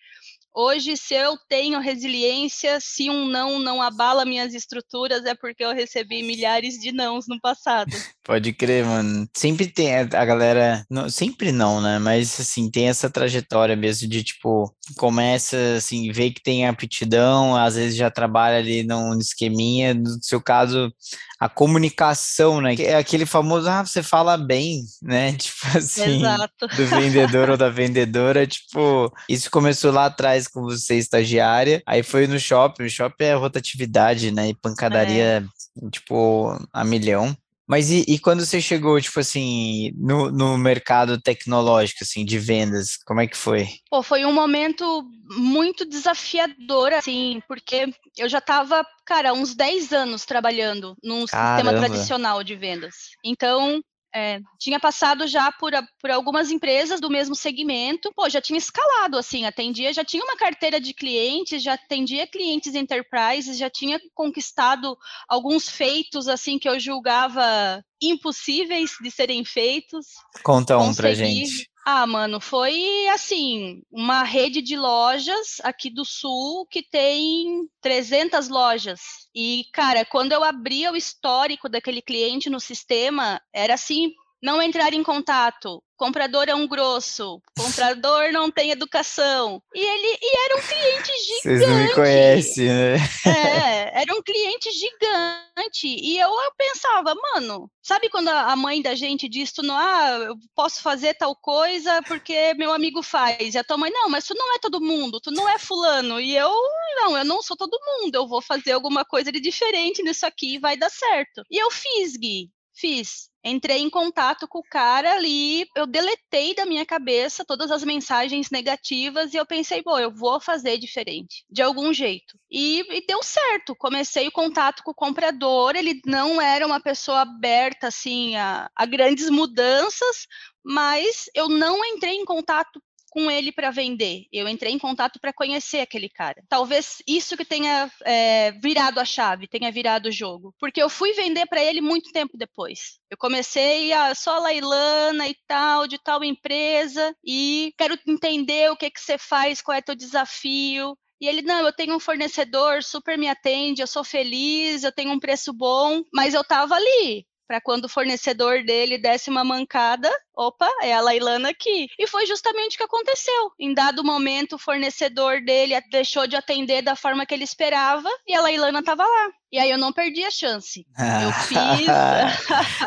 Hoje, 0.54 0.98
se 0.98 1.14
eu 1.14 1.38
tenho 1.48 1.80
resiliência, 1.80 2.80
se 2.82 3.10
um 3.10 3.26
não 3.28 3.60
não 3.60 3.82
abala 3.82 4.26
minhas 4.26 4.54
estruturas, 4.54 5.24
é 5.24 5.36
porque 5.36 5.64
eu 5.64 5.74
recebi 5.74 6.24
milhares 6.24 6.78
de 6.80 6.92
nãos 6.92 7.28
no 7.28 7.40
passado. 7.40 7.92
Pode 8.30 8.54
crer, 8.54 8.86
mano. 8.86 9.28
Sempre 9.36 9.66
tem 9.66 9.96
a 9.96 10.04
galera, 10.04 10.86
não, 10.88 11.10
sempre 11.10 11.52
não, 11.52 11.82
né? 11.82 11.98
Mas 11.98 12.40
assim, 12.40 12.70
tem 12.70 12.88
essa 12.88 13.10
trajetória 13.10 13.76
mesmo 13.76 14.08
de 14.08 14.24
tipo, 14.24 14.72
começa 14.96 15.58
assim, 15.78 16.12
vê 16.12 16.30
que 16.30 16.40
tem 16.40 16.68
aptidão, 16.68 17.56
às 17.56 17.74
vezes 17.74 17.98
já 17.98 18.12
trabalha 18.12 18.60
ali 18.60 18.84
num 18.84 19.18
esqueminha, 19.18 19.96
no 19.96 20.22
seu 20.22 20.40
caso, 20.40 20.94
a 21.40 21.50
comunicação, 21.50 22.62
né? 22.62 22.76
É 22.76 22.98
aquele 22.98 23.26
famoso, 23.26 23.68
ah, 23.68 23.84
você 23.84 24.04
fala 24.04 24.38
bem, 24.38 24.84
né? 25.02 25.34
Tipo 25.34 25.78
assim, 25.80 26.18
Exato. 26.18 26.68
do 26.68 26.86
vendedor 26.86 27.50
ou 27.50 27.58
da 27.58 27.70
vendedora, 27.70 28.46
tipo, 28.46 29.12
isso 29.28 29.50
começou 29.50 29.92
lá 29.92 30.06
atrás 30.06 30.48
com 30.48 30.62
você 30.62 31.00
estagiária, 31.00 31.82
aí 31.84 32.04
foi 32.04 32.28
no 32.28 32.40
shopping, 32.40 32.84
o 32.84 32.90
shopping 32.92 33.24
é 33.24 33.34
rotatividade, 33.34 34.30
né? 34.30 34.50
E 34.50 34.54
pancadaria, 34.54 35.44
é. 35.84 35.90
tipo, 35.90 36.56
a 36.72 36.84
milhão. 36.84 37.36
Mas 37.70 37.92
e, 37.92 38.04
e, 38.08 38.18
quando 38.18 38.44
você 38.44 38.60
chegou, 38.60 39.00
tipo 39.00 39.20
assim, 39.20 39.92
no, 39.96 40.32
no 40.32 40.58
mercado 40.58 41.22
tecnológico, 41.22 42.00
assim, 42.04 42.26
de 42.26 42.40
vendas, 42.40 42.98
como 43.06 43.22
é 43.22 43.28
que 43.28 43.38
foi? 43.38 43.68
Pô, 43.92 44.02
foi 44.02 44.26
um 44.26 44.34
momento 44.34 45.08
muito 45.38 45.86
desafiador, 45.86 46.92
assim, 46.94 47.40
porque 47.48 47.94
eu 48.18 48.28
já 48.28 48.40
estava, 48.40 48.84
cara, 49.06 49.34
uns 49.34 49.54
10 49.54 49.94
anos 49.94 50.26
trabalhando 50.26 50.96
num 51.04 51.28
Caramba. 51.28 51.64
sistema 51.64 51.74
tradicional 51.78 52.44
de 52.44 52.56
vendas. 52.56 52.96
Então, 53.24 53.80
é, 54.14 54.40
tinha 54.58 54.80
passado 54.80 55.28
já 55.28 55.52
por, 55.52 55.72
por 56.02 56.10
algumas 56.10 56.50
empresas 56.50 57.00
do 57.00 57.10
mesmo 57.10 57.36
segmento, 57.36 58.12
pô, 58.16 58.30
já 58.30 58.42
tinha 58.42 58.58
escalado, 58.58 59.18
assim, 59.18 59.46
atendia, 59.46 59.94
já 59.94 60.04
tinha 60.04 60.24
uma 60.24 60.36
carteira 60.36 60.80
de 60.80 60.94
clientes, 60.94 61.62
já 61.62 61.74
atendia 61.74 62.28
clientes 62.28 62.74
enterprise, 62.76 63.54
já 63.54 63.70
tinha 63.70 64.00
conquistado 64.14 64.98
alguns 65.28 65.70
feitos, 65.70 66.28
assim, 66.28 66.58
que 66.58 66.68
eu 66.68 66.80
julgava 66.80 67.84
impossíveis 68.02 68.92
de 69.02 69.12
serem 69.12 69.44
feitos. 69.46 70.08
Conta 70.44 70.78
um 70.78 70.88
Consegui, 70.88 71.02
pra 71.02 71.14
gente. 71.14 71.70
Ah, 71.92 72.06
mano, 72.06 72.40
foi 72.40 73.08
assim, 73.08 73.82
uma 73.92 74.22
rede 74.22 74.62
de 74.62 74.78
lojas 74.78 75.58
aqui 75.64 75.90
do 75.90 76.06
sul 76.06 76.68
que 76.68 76.84
tem 76.84 77.68
300 77.82 78.48
lojas. 78.48 79.00
E, 79.34 79.66
cara, 79.74 80.06
quando 80.06 80.32
eu 80.32 80.44
abria 80.44 80.92
o 80.92 80.96
histórico 80.96 81.68
daquele 81.68 82.00
cliente 82.00 82.48
no 82.48 82.60
sistema, 82.60 83.42
era 83.52 83.74
assim, 83.74 84.12
não 84.40 84.62
entrar 84.62 84.94
em 84.94 85.02
contato, 85.02 85.84
comprador 86.00 86.48
é 86.48 86.56
um 86.56 86.66
grosso, 86.66 87.42
comprador 87.58 88.32
não 88.32 88.50
tem 88.50 88.72
educação. 88.72 89.62
E 89.76 89.80
ele 89.80 90.18
e 90.22 90.46
era 90.46 90.56
um 90.56 90.62
cliente 90.62 91.12
gigante. 91.28 91.42
Vocês 91.44 91.62
não 91.62 91.76
me 91.76 91.94
conhecem, 91.94 92.68
né? 92.70 92.96
É, 93.26 94.02
era 94.02 94.16
um 94.16 94.22
cliente 94.24 94.72
gigante. 94.72 95.88
E 95.88 96.18
eu, 96.18 96.30
eu 96.30 96.52
pensava, 96.58 97.14
mano, 97.14 97.70
sabe 97.84 98.10
quando 98.10 98.30
a 98.30 98.56
mãe 98.56 98.82
da 98.82 98.96
gente 98.96 99.28
diz, 99.28 99.52
tu 99.52 99.62
não, 99.62 99.76
ah, 99.76 100.20
eu 100.28 100.38
posso 100.56 100.82
fazer 100.82 101.16
tal 101.16 101.36
coisa 101.36 102.02
porque 102.04 102.54
meu 102.54 102.72
amigo 102.72 103.04
faz. 103.04 103.54
E 103.54 103.58
a 103.58 103.64
tua 103.64 103.78
mãe, 103.78 103.92
não, 103.92 104.08
mas 104.10 104.26
tu 104.26 104.34
não 104.34 104.56
é 104.56 104.60
todo 104.60 104.80
mundo, 104.80 105.20
tu 105.20 105.32
não 105.32 105.50
é 105.50 105.60
fulano. 105.60 106.18
E 106.22 106.34
eu, 106.34 106.54
não, 106.96 107.18
eu 107.18 107.26
não 107.26 107.42
sou 107.42 107.58
todo 107.58 107.78
mundo, 107.86 108.16
eu 108.16 108.26
vou 108.26 108.42
fazer 108.42 108.72
alguma 108.72 109.04
coisa 109.04 109.34
de 109.34 109.42
diferente 109.42 110.02
nisso 110.02 110.26
aqui 110.26 110.56
e 110.56 110.60
vai 110.60 110.78
dar 110.78 110.90
certo. 110.90 111.44
E 111.52 111.62
eu 111.62 111.70
fiz, 111.70 112.16
Gui. 112.16 112.50
Fiz. 112.80 113.30
Entrei 113.44 113.80
em 113.80 113.90
contato 113.90 114.48
com 114.48 114.60
o 114.60 114.64
cara 114.64 115.14
ali, 115.14 115.66
eu 115.76 115.86
deletei 115.86 116.56
da 116.56 116.66
minha 116.66 116.86
cabeça 116.86 117.44
todas 117.46 117.72
as 117.72 117.84
mensagens 117.84 118.50
negativas 118.50 119.34
e 119.34 119.38
eu 119.38 119.46
pensei, 119.46 119.82
pô, 119.82 119.98
eu 119.98 120.14
vou 120.14 120.40
fazer 120.40 120.78
diferente, 120.78 121.46
de 121.50 121.62
algum 121.62 121.94
jeito. 121.94 122.38
E, 122.50 122.86
e, 122.90 123.06
deu 123.06 123.22
certo. 123.24 123.76
Comecei 123.76 124.28
o 124.28 124.32
contato 124.32 124.82
com 124.84 124.92
o 124.92 124.96
comprador, 124.96 125.76
ele 125.76 126.02
não 126.06 126.42
era 126.42 126.66
uma 126.66 126.82
pessoa 126.82 127.22
aberta 127.22 127.88
assim 127.88 128.36
a, 128.38 128.70
a 128.76 128.86
grandes 128.86 129.30
mudanças, 129.30 130.26
mas 130.64 131.30
eu 131.34 131.50
não 131.50 131.84
entrei 131.84 132.16
em 132.16 132.26
contato 132.26 132.82
com 133.10 133.30
ele 133.30 133.52
para 133.52 133.72
vender. 133.72 134.26
Eu 134.32 134.48
entrei 134.48 134.72
em 134.72 134.80
contato 134.80 135.20
para 135.20 135.34
conhecer 135.34 135.80
aquele 135.80 136.10
cara. 136.10 136.44
Talvez 136.48 137.02
isso 137.08 137.36
que 137.36 137.46
tenha 137.46 137.92
é, 138.06 138.52
virado 138.54 139.00
a 139.00 139.06
chave, 139.06 139.48
tenha 139.48 139.72
virado 139.72 140.08
o 140.08 140.12
jogo. 140.12 140.54
Porque 140.60 140.82
eu 140.82 140.90
fui 140.90 141.14
vender 141.14 141.46
para 141.48 141.64
ele 141.64 141.82
muito 141.82 142.12
tempo 142.12 142.38
depois. 142.38 143.00
Eu 143.10 143.18
comecei 143.18 143.92
a 143.92 144.14
só 144.16 144.40
Lailana 144.40 145.28
e 145.28 145.36
tal, 145.48 145.88
de 145.88 145.98
tal 145.98 146.24
empresa, 146.24 147.16
e 147.26 147.74
quero 147.78 147.98
entender 148.08 148.72
o 148.72 148.78
que, 148.78 148.90
que 148.90 149.02
você 149.02 149.18
faz, 149.18 149.62
qual 149.62 149.78
é 149.78 149.82
teu 149.82 149.96
desafio. 149.96 150.98
E 151.22 151.28
ele, 151.28 151.42
não, 151.42 151.66
eu 151.66 151.74
tenho 151.74 151.96
um 151.96 152.00
fornecedor, 152.00 152.82
super 152.82 153.18
me 153.18 153.28
atende, 153.28 153.82
eu 153.82 153.88
sou 153.88 154.04
feliz, 154.04 154.84
eu 154.84 154.92
tenho 154.92 155.12
um 155.12 155.20
preço 155.20 155.52
bom, 155.52 156.02
mas 156.14 156.34
eu 156.34 156.44
tava 156.46 156.76
ali, 156.76 157.26
para 157.46 157.60
quando 157.60 157.86
o 157.86 157.90
fornecedor 157.90 158.64
dele 158.64 158.98
desse 158.98 159.30
uma 159.30 159.44
mancada, 159.44 160.10
opa, 160.40 160.70
é 160.82 160.94
a 160.94 161.02
Lailana 161.02 161.50
aqui. 161.50 161.90
E 162.00 162.08
foi 162.08 162.26
justamente 162.26 162.76
o 162.76 162.78
que 162.78 162.84
aconteceu. 162.84 163.52
Em 163.60 163.74
dado 163.74 164.06
momento, 164.06 164.56
o 164.56 164.60
fornecedor 164.60 165.42
dele 165.42 165.80
deixou 165.92 166.26
de 166.26 166.38
atender 166.38 166.82
da 166.82 166.96
forma 166.96 167.26
que 167.26 167.34
ele 167.34 167.44
esperava 167.44 168.10
e 168.26 168.34
a 168.34 168.42
Lailana 168.42 168.80
estava 168.80 169.04
lá. 169.04 169.30
E 169.52 169.58
aí 169.58 169.72
eu 169.72 169.80
não 169.80 169.92
perdi 169.92 170.24
a 170.24 170.30
chance. 170.30 170.86
Eu 170.96 171.32
fiz. 171.44 171.88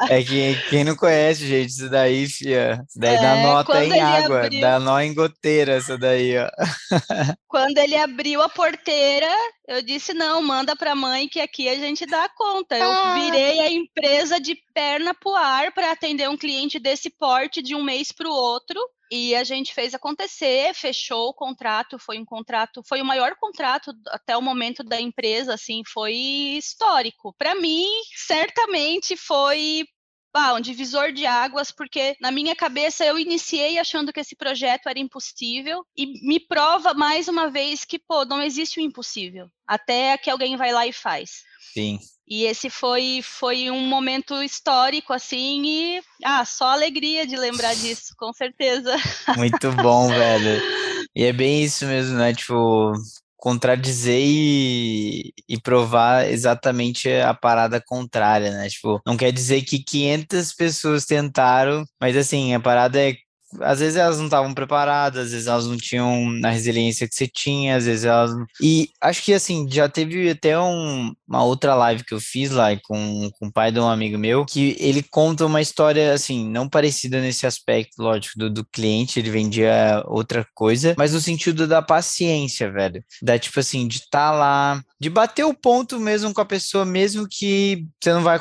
é 0.09 0.23
que 0.23 0.55
quem 0.71 0.85
não 0.85 0.95
conhece, 0.95 1.47
gente, 1.47 1.71
isso 1.71 1.91
daí, 1.91 2.29
fia. 2.29 2.81
Isso 2.89 2.99
daí 2.99 3.17
é, 3.17 3.21
dá 3.21 3.37
nota 3.43 3.85
em 3.85 4.01
água, 4.01 4.45
abriu... 4.45 4.61
dá 4.61 4.79
nó 4.79 5.01
em 5.01 5.13
goteira, 5.13 5.79
isso 5.79 5.99
daí, 5.99 6.39
ó. 6.39 6.49
quando 7.49 7.79
ele 7.79 7.97
abriu 7.97 8.41
a 8.41 8.49
porteira, 8.49 9.29
eu 9.67 9.83
disse: 9.83 10.15
não, 10.15 10.41
manda 10.41 10.77
pra 10.77 10.95
mãe 10.95 11.29
que 11.29 11.41
aqui 11.41 11.69
a 11.69 11.75
gente 11.75 12.07
dá 12.07 12.29
conta. 12.29 12.79
Eu 12.79 12.91
ah. 12.91 13.15
virei 13.15 13.59
a 13.59 13.71
empresa 13.71 14.41
de 14.41 14.57
perna 14.73 15.15
pro 15.15 15.35
ar 15.35 15.73
para 15.73 15.93
atender 15.93 16.29
um 16.29 16.37
cliente 16.37 16.79
desse 16.79 17.11
porte 17.11 17.63
de 17.63 17.75
um 17.75 17.83
mês 17.83 18.13
para 18.13 18.29
o 18.29 18.35
outro. 18.35 18.81
E 19.11 19.35
a 19.35 19.45
gente 19.45 19.75
fez 19.75 19.95
acontecer, 19.95 20.73
fechou 20.75 21.29
o 21.29 21.35
contrato, 21.35 21.99
foi 21.99 22.19
um 22.19 22.25
contrato, 22.25 22.83
foi 22.89 23.03
o 23.03 23.05
maior 23.05 23.37
contrato 23.37 23.93
até 24.07 24.35
o 24.35 24.41
momento 24.41 24.83
da 24.83 24.99
empresa, 24.99 25.53
assim, 25.53 25.83
foi 25.87 26.15
histórico. 26.15 27.35
Para 27.37 27.55
mim, 27.55 27.87
certamente 28.17 29.15
foi 29.15 29.85
ah, 30.35 30.55
um 30.55 30.61
divisor 30.61 31.13
de 31.13 31.27
águas, 31.27 31.71
porque 31.71 32.17
na 32.21 32.31
minha 32.31 32.57
cabeça 32.57 33.05
eu 33.05 33.19
iniciei 33.19 33.79
achando 33.79 34.13
que 34.13 34.21
esse 34.21 34.35
projeto 34.35 34.89
era 34.89 34.99
impossível 34.99 35.85
e 35.95 36.07
me 36.27 36.41
prova 36.41 36.95
mais 36.95 37.29
uma 37.29 37.51
vez 37.51 37.85
que, 37.85 37.99
pô, 37.99 38.25
não 38.25 38.41
existe 38.41 38.81
o 38.81 38.83
impossível, 38.83 39.49
até 39.67 40.17
que 40.17 40.31
alguém 40.31 40.57
vai 40.57 40.73
lá 40.73 40.87
e 40.87 40.93
faz. 40.93 41.43
Sim. 41.75 41.99
E 42.33 42.47
esse 42.47 42.71
foi, 42.71 43.21
foi 43.23 43.71
um 43.71 43.87
momento 43.87 44.43
histórico, 44.43 45.13
assim, 45.13 45.63
e 45.67 46.03
ah, 46.25 46.43
só 46.47 46.69
alegria 46.69 47.27
de 47.27 47.37
lembrar 47.37 47.75
disso, 47.75 48.15
com 48.17 48.33
certeza. 48.33 48.97
Muito 49.37 49.71
bom, 49.73 50.09
velho. 50.09 50.63
E 51.15 51.25
é 51.25 51.33
bem 51.35 51.63
isso 51.63 51.85
mesmo, 51.85 52.17
né? 52.17 52.33
Tipo, 52.33 52.95
contradizer 53.37 54.19
e, 54.19 55.31
e, 55.47 55.61
provar 55.61 56.27
exatamente 56.27 57.07
a 57.11 57.35
parada 57.35 57.83
contrária, 57.85 58.51
né? 58.51 58.67
Tipo, 58.67 58.99
não 59.07 59.15
quer 59.15 59.31
dizer 59.31 59.61
que 59.61 59.85
500 59.85 60.55
pessoas 60.55 61.05
tentaram, 61.05 61.85
mas 62.01 62.17
assim, 62.17 62.55
a 62.55 62.61
parada 62.61 62.99
é 62.99 63.15
às 63.61 63.81
vezes 63.81 63.97
elas 63.97 64.19
não 64.19 64.27
estavam 64.27 64.55
preparadas, 64.55 65.27
às 65.27 65.33
vezes 65.33 65.47
elas 65.47 65.67
não 65.67 65.77
tinham 65.77 66.41
a 66.45 66.51
resiliência 66.51 67.09
que 67.09 67.15
você 67.15 67.27
tinha, 67.27 67.77
às 67.77 67.87
vezes 67.87 68.05
elas. 68.05 68.33
E 68.61 68.89
acho 69.01 69.23
que 69.23 69.33
assim, 69.33 69.69
já 69.71 69.89
teve 69.89 70.31
até 70.31 70.59
um, 70.59 71.13
uma 71.29 71.45
outra 71.45 71.75
live 71.75 72.05
que 72.05 72.15
eu 72.15 72.21
fiz 72.21 72.51
lá 72.51 72.69
com, 72.85 73.31
com 73.39 73.47
o 73.47 73.53
pai 73.53 73.71
de 73.71 73.81
um 73.81 73.89
amigo 73.89 74.19
meu, 74.19 74.45
que 74.45 74.77
ele 74.79 75.03
conta 75.03 75.47
uma 75.47 75.61
história 75.61 76.13
assim, 76.13 76.49
não 76.49 76.69
parecida 76.69 77.21
nesse 77.21 77.47
aspecto, 77.47 78.03
lógico, 78.03 78.39
do, 78.39 78.51
do 78.51 78.65
cliente, 78.65 79.19
ele 79.19 79.31
vendia 79.31 80.03
outra 80.07 80.47
coisa, 80.55 80.95
mas 80.97 81.13
no 81.13 81.21
sentido 81.21 81.67
da 81.67 81.83
paciência, 81.83 82.71
velho. 82.71 83.03
Da 83.23 83.39
tipo 83.39 83.59
assim, 83.61 83.87
de 83.87 83.99
estar 83.99 84.31
tá 84.31 84.33
lá, 84.33 84.83
de 85.01 85.11
bater 85.11 85.45
o 85.45 85.55
ponto 85.55 85.99
mesmo 85.99 86.33
com 86.33 86.41
a 86.41 86.45
pessoa, 86.47 86.85
mesmo 86.85 87.27
que 87.29 87.87
você 88.01 88.13
não 88.13 88.23
vai 88.23 88.41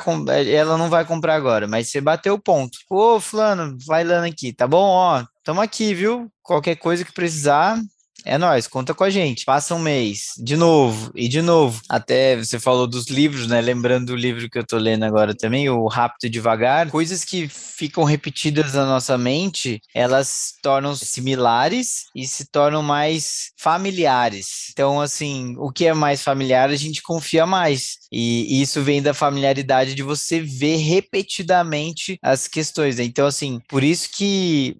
ela 0.54 0.76
não 0.76 0.88
vai 0.88 1.04
comprar 1.04 1.34
agora, 1.34 1.66
mas 1.66 1.88
você 1.88 2.00
bateu 2.00 2.34
o 2.34 2.40
ponto. 2.40 2.78
Ô, 2.90 3.20
fulano, 3.20 3.76
vai 3.86 4.04
lá 4.04 4.24
aqui, 4.24 4.52
tá 4.52 4.66
bom? 4.66 5.01
Ó, 5.02 5.24
tamo 5.42 5.60
aqui, 5.60 5.92
viu? 5.94 6.30
Qualquer 6.42 6.76
coisa 6.76 7.04
que 7.04 7.12
precisar, 7.12 7.76
é 8.24 8.38
nós, 8.38 8.68
conta 8.68 8.94
com 8.94 9.02
a 9.02 9.10
gente. 9.10 9.44
Passa 9.44 9.74
um 9.74 9.80
mês, 9.80 10.34
de 10.38 10.56
novo 10.56 11.10
e 11.14 11.26
de 11.28 11.42
novo. 11.42 11.80
Até 11.88 12.36
você 12.36 12.58
falou 12.60 12.86
dos 12.86 13.08
livros, 13.08 13.48
né? 13.48 13.60
Lembrando 13.60 14.06
do 14.06 14.16
livro 14.16 14.48
que 14.48 14.58
eu 14.58 14.64
tô 14.64 14.78
lendo 14.78 15.04
agora 15.04 15.34
também, 15.34 15.68
o 15.68 15.86
Rápido 15.88 16.26
e 16.26 16.30
Devagar. 16.30 16.88
Coisas 16.88 17.24
que 17.24 17.48
ficam 17.48 18.04
repetidas 18.04 18.74
na 18.74 18.86
nossa 18.86 19.18
mente, 19.18 19.80
elas 19.92 20.54
tornam 20.62 20.94
similares 20.94 22.04
e 22.14 22.24
se 22.26 22.46
tornam 22.46 22.82
mais 22.82 23.50
familiares. 23.58 24.68
Então, 24.70 25.00
assim, 25.00 25.56
o 25.58 25.72
que 25.72 25.86
é 25.86 25.94
mais 25.94 26.22
familiar, 26.22 26.70
a 26.70 26.76
gente 26.76 27.02
confia 27.02 27.44
mais. 27.44 27.98
E 28.12 28.62
isso 28.62 28.82
vem 28.82 29.02
da 29.02 29.12
familiaridade 29.12 29.96
de 29.96 30.02
você 30.02 30.40
ver 30.40 30.76
repetidamente 30.76 32.18
as 32.22 32.46
questões. 32.46 32.98
Né? 32.98 33.04
Então, 33.04 33.26
assim, 33.26 33.60
por 33.68 33.82
isso 33.82 34.08
que 34.12 34.76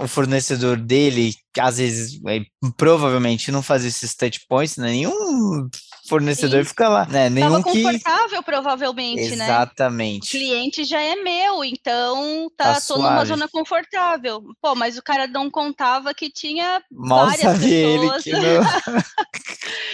o 0.00 0.08
fornecedor 0.08 0.76
dele, 0.76 1.34
que 1.52 1.60
às 1.60 1.78
vezes 1.78 2.20
é, 2.26 2.40
provavelmente 2.76 3.52
não 3.52 3.62
faz 3.62 3.84
esses 3.84 4.14
touch 4.14 4.40
points, 4.48 4.76
né? 4.76 4.88
nenhum 4.88 5.68
fornecedor 6.08 6.62
Sim. 6.62 6.68
fica 6.68 6.88
lá, 6.88 7.06
né? 7.06 7.28
Nenhum 7.28 7.62
Tava 8.02 8.23
provavelmente, 8.42 9.20
Exatamente. 9.20 9.38
né? 9.38 9.46
Exatamente. 9.46 10.28
O 10.28 10.30
cliente 10.30 10.84
já 10.84 11.00
é 11.00 11.16
meu, 11.16 11.64
então 11.64 12.50
tá, 12.56 12.74
tá 12.74 12.80
tô 12.80 12.96
numa 12.96 13.24
zona 13.24 13.48
confortável. 13.48 14.42
Pô, 14.60 14.74
mas 14.74 14.98
o 14.98 15.02
cara 15.02 15.26
não 15.26 15.50
contava 15.50 16.14
que 16.14 16.30
tinha 16.30 16.82
Mal 16.90 17.26
várias 17.26 17.58
pessoas. 17.58 17.64
Ele 17.64 18.22
que, 18.22 18.32
não... 18.32 19.02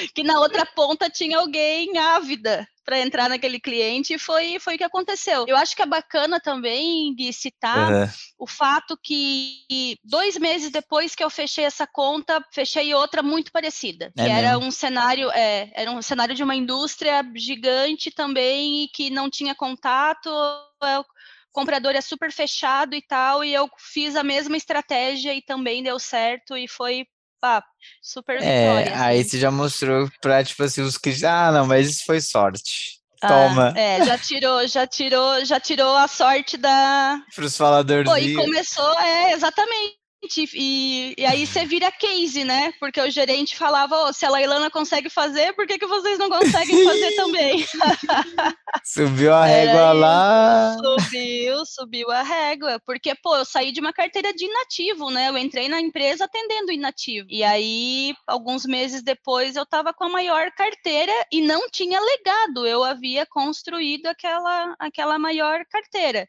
que 0.14 0.22
na 0.22 0.40
outra 0.40 0.66
ponta 0.66 1.08
tinha 1.08 1.38
alguém 1.38 1.98
ávida 1.98 2.66
para 2.90 2.98
entrar 2.98 3.28
naquele 3.28 3.60
cliente 3.60 4.14
e 4.14 4.18
foi, 4.18 4.58
foi 4.58 4.74
o 4.74 4.78
que 4.78 4.82
aconteceu. 4.82 5.44
Eu 5.46 5.56
acho 5.56 5.76
que 5.76 5.82
é 5.82 5.86
bacana 5.86 6.40
também 6.40 7.14
de 7.14 7.32
citar 7.32 7.92
uhum. 7.92 8.08
o 8.40 8.46
fato 8.48 8.98
que 9.00 9.96
dois 10.02 10.36
meses 10.36 10.72
depois 10.72 11.14
que 11.14 11.22
eu 11.22 11.30
fechei 11.30 11.64
essa 11.64 11.86
conta, 11.86 12.44
fechei 12.52 12.92
outra 12.92 13.22
muito 13.22 13.52
parecida, 13.52 14.12
é 14.16 14.24
que 14.24 14.28
era 14.28 14.58
um 14.58 14.72
cenário, 14.72 15.30
é, 15.30 15.70
era 15.74 15.92
um 15.92 16.02
cenário 16.02 16.34
de 16.34 16.42
uma 16.42 16.56
indústria 16.56 17.22
gigante 17.36 18.10
também 18.20 18.86
que 18.92 19.08
não 19.08 19.30
tinha 19.30 19.54
contato. 19.54 20.28
O 20.28 21.04
comprador 21.52 21.92
é 21.94 22.00
super 22.02 22.30
fechado 22.30 22.94
e 22.94 23.00
tal, 23.00 23.42
e 23.42 23.54
eu 23.54 23.68
fiz 23.78 24.14
a 24.14 24.22
mesma 24.22 24.56
estratégia 24.56 25.34
e 25.34 25.40
também 25.40 25.82
deu 25.82 25.98
certo 25.98 26.56
e 26.56 26.68
foi 26.68 27.06
super 28.02 28.36
é, 28.36 28.38
vitória. 28.38 28.92
Assim. 28.92 29.02
Aí 29.02 29.24
você 29.24 29.38
já 29.38 29.50
mostrou 29.50 30.10
pra, 30.20 30.44
tipo 30.44 30.62
assim, 30.62 30.82
os 30.82 30.98
que 30.98 31.24
ah, 31.24 31.50
não, 31.50 31.66
mas 31.66 31.88
isso 31.88 32.04
foi 32.04 32.20
sorte. 32.20 33.00
Ah, 33.22 33.28
Toma. 33.28 33.72
Ah, 33.74 33.80
é, 33.80 34.04
já 34.04 34.18
tirou, 34.18 34.66
já 34.66 34.86
tirou, 34.86 35.44
já 35.44 35.58
tirou 35.58 35.96
a 35.96 36.06
sorte 36.06 36.58
da. 36.58 37.18
Para 37.34 37.44
os 37.44 37.56
faladores. 37.56 38.10
e 38.22 38.34
começou, 38.34 39.00
é, 39.00 39.32
exatamente. 39.32 39.99
E, 40.22 41.14
e, 41.16 41.24
aí 41.24 41.46
você 41.46 41.64
vira 41.64 41.90
case, 41.90 42.44
né? 42.44 42.72
Porque 42.78 43.00
o 43.00 43.10
gerente 43.10 43.56
falava, 43.56 44.04
oh, 44.04 44.12
se 44.12 44.26
a 44.26 44.30
Lailana 44.30 44.70
consegue 44.70 45.08
fazer, 45.08 45.54
por 45.54 45.66
que, 45.66 45.78
que 45.78 45.86
vocês 45.86 46.18
não 46.18 46.28
conseguem 46.28 46.84
fazer 46.84 47.16
também? 47.16 47.64
Subiu 48.84 49.32
a 49.32 49.46
régua 49.46 49.92
lá. 49.92 50.76
Subiu, 50.76 51.64
subiu 51.64 52.10
a 52.10 52.22
régua. 52.22 52.78
Porque, 52.84 53.14
pô, 53.14 53.34
eu 53.36 53.46
saí 53.46 53.72
de 53.72 53.80
uma 53.80 53.94
carteira 53.94 54.32
de 54.34 54.44
inativo, 54.44 55.10
né? 55.10 55.30
Eu 55.30 55.38
entrei 55.38 55.68
na 55.68 55.80
empresa 55.80 56.26
atendendo 56.26 56.70
inativo. 56.70 57.26
E 57.30 57.42
aí, 57.42 58.14
alguns 58.26 58.66
meses 58.66 59.02
depois, 59.02 59.56
eu 59.56 59.64
tava 59.64 59.94
com 59.94 60.04
a 60.04 60.10
maior 60.10 60.50
carteira 60.52 61.12
e 61.32 61.40
não 61.40 61.68
tinha 61.70 61.98
legado. 61.98 62.66
Eu 62.66 62.84
havia 62.84 63.24
construído 63.24 64.06
aquela, 64.06 64.76
aquela 64.78 65.18
maior 65.18 65.64
carteira. 65.70 66.28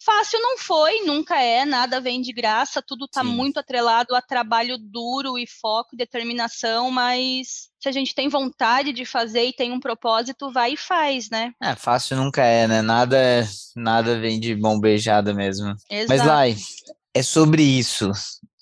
Fácil 0.00 0.40
não 0.40 0.56
foi, 0.56 1.00
nunca 1.02 1.40
é, 1.40 1.64
nada 1.64 2.00
vem 2.00 2.20
de 2.20 2.32
graça, 2.32 2.80
tudo 2.80 3.06
está 3.06 3.24
muito 3.24 3.58
atrelado 3.58 4.14
a 4.14 4.22
trabalho 4.22 4.78
duro 4.78 5.36
e 5.36 5.44
foco, 5.46 5.96
determinação, 5.96 6.90
mas 6.90 7.68
se 7.80 7.88
a 7.88 7.92
gente 7.92 8.14
tem 8.14 8.28
vontade 8.28 8.92
de 8.92 9.04
fazer 9.04 9.46
e 9.46 9.52
tem 9.52 9.72
um 9.72 9.80
propósito, 9.80 10.52
vai 10.52 10.74
e 10.74 10.76
faz, 10.76 11.28
né? 11.30 11.52
É, 11.60 11.74
fácil 11.74 12.16
nunca 12.16 12.44
é, 12.44 12.68
né? 12.68 12.80
Nada, 12.80 13.46
nada 13.74 14.18
vem 14.20 14.38
de 14.38 14.54
mão 14.54 14.78
beijada 14.78 15.34
mesmo. 15.34 15.74
Exato. 15.90 16.08
Mas, 16.08 16.24
Lai, 16.24 16.56
é 17.12 17.22
sobre 17.22 17.62
isso. 17.62 18.12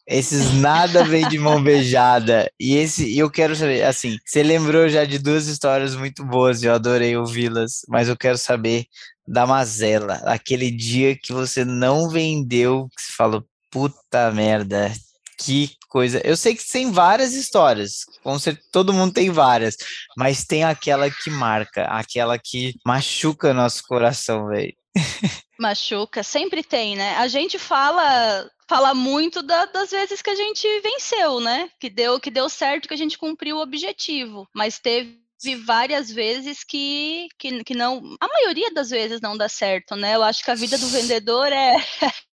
Esses 0.06 0.54
nada 0.54 1.04
vem 1.04 1.28
de 1.28 1.38
mão 1.38 1.62
beijada. 1.62 2.50
E 2.60 2.76
esse, 2.76 3.18
eu 3.18 3.30
quero 3.30 3.56
saber, 3.56 3.82
assim, 3.82 4.16
você 4.24 4.42
lembrou 4.42 4.88
já 4.88 5.04
de 5.04 5.18
duas 5.18 5.48
histórias 5.48 5.96
muito 5.96 6.24
boas, 6.24 6.62
eu 6.62 6.72
adorei 6.72 7.16
ouvi-las, 7.16 7.80
mas 7.88 8.08
eu 8.08 8.16
quero 8.16 8.38
saber 8.38 8.86
da 9.26 9.46
mazela, 9.46 10.22
aquele 10.24 10.70
dia 10.70 11.16
que 11.16 11.32
você 11.32 11.64
não 11.64 12.08
vendeu, 12.08 12.88
que 12.96 13.02
você 13.02 13.12
falou, 13.12 13.44
puta 13.70 14.30
merda, 14.30 14.92
que 15.38 15.70
coisa. 15.88 16.20
Eu 16.24 16.36
sei 16.36 16.54
que 16.54 16.66
tem 16.66 16.90
várias 16.90 17.34
histórias, 17.34 18.04
com 18.22 18.38
certeza 18.38 18.68
todo 18.72 18.92
mundo 18.92 19.12
tem 19.12 19.30
várias, 19.30 19.76
mas 20.16 20.44
tem 20.44 20.64
aquela 20.64 21.10
que 21.10 21.30
marca, 21.30 21.84
aquela 21.84 22.38
que 22.38 22.74
machuca 22.84 23.52
nosso 23.52 23.82
coração, 23.86 24.48
velho. 24.48 24.74
Machuca, 25.58 26.22
sempre 26.22 26.62
tem, 26.62 26.96
né? 26.96 27.16
A 27.16 27.28
gente 27.28 27.58
fala 27.58 28.46
fala 28.68 28.94
muito 28.94 29.42
da, 29.42 29.64
das 29.66 29.90
vezes 29.90 30.20
que 30.20 30.28
a 30.28 30.34
gente 30.34 30.66
venceu, 30.80 31.40
né? 31.40 31.70
Que 31.80 31.88
deu 31.88 32.20
que 32.20 32.30
deu 32.30 32.48
certo, 32.48 32.88
que 32.88 32.94
a 32.94 32.98
gente 32.98 33.16
cumpriu 33.16 33.56
o 33.56 33.62
objetivo, 33.62 34.46
mas 34.54 34.78
teve 34.78 35.18
várias 35.54 36.10
vezes 36.10 36.64
que, 36.64 37.28
que, 37.38 37.62
que 37.62 37.74
não, 37.74 38.16
a 38.20 38.28
maioria 38.28 38.72
das 38.72 38.90
vezes 38.90 39.20
não 39.20 39.36
dá 39.36 39.48
certo, 39.48 39.94
né? 39.94 40.14
Eu 40.14 40.22
acho 40.22 40.42
que 40.42 40.50
a 40.50 40.54
vida 40.54 40.76
do 40.76 40.88
vendedor 40.88 41.52
é 41.52 41.76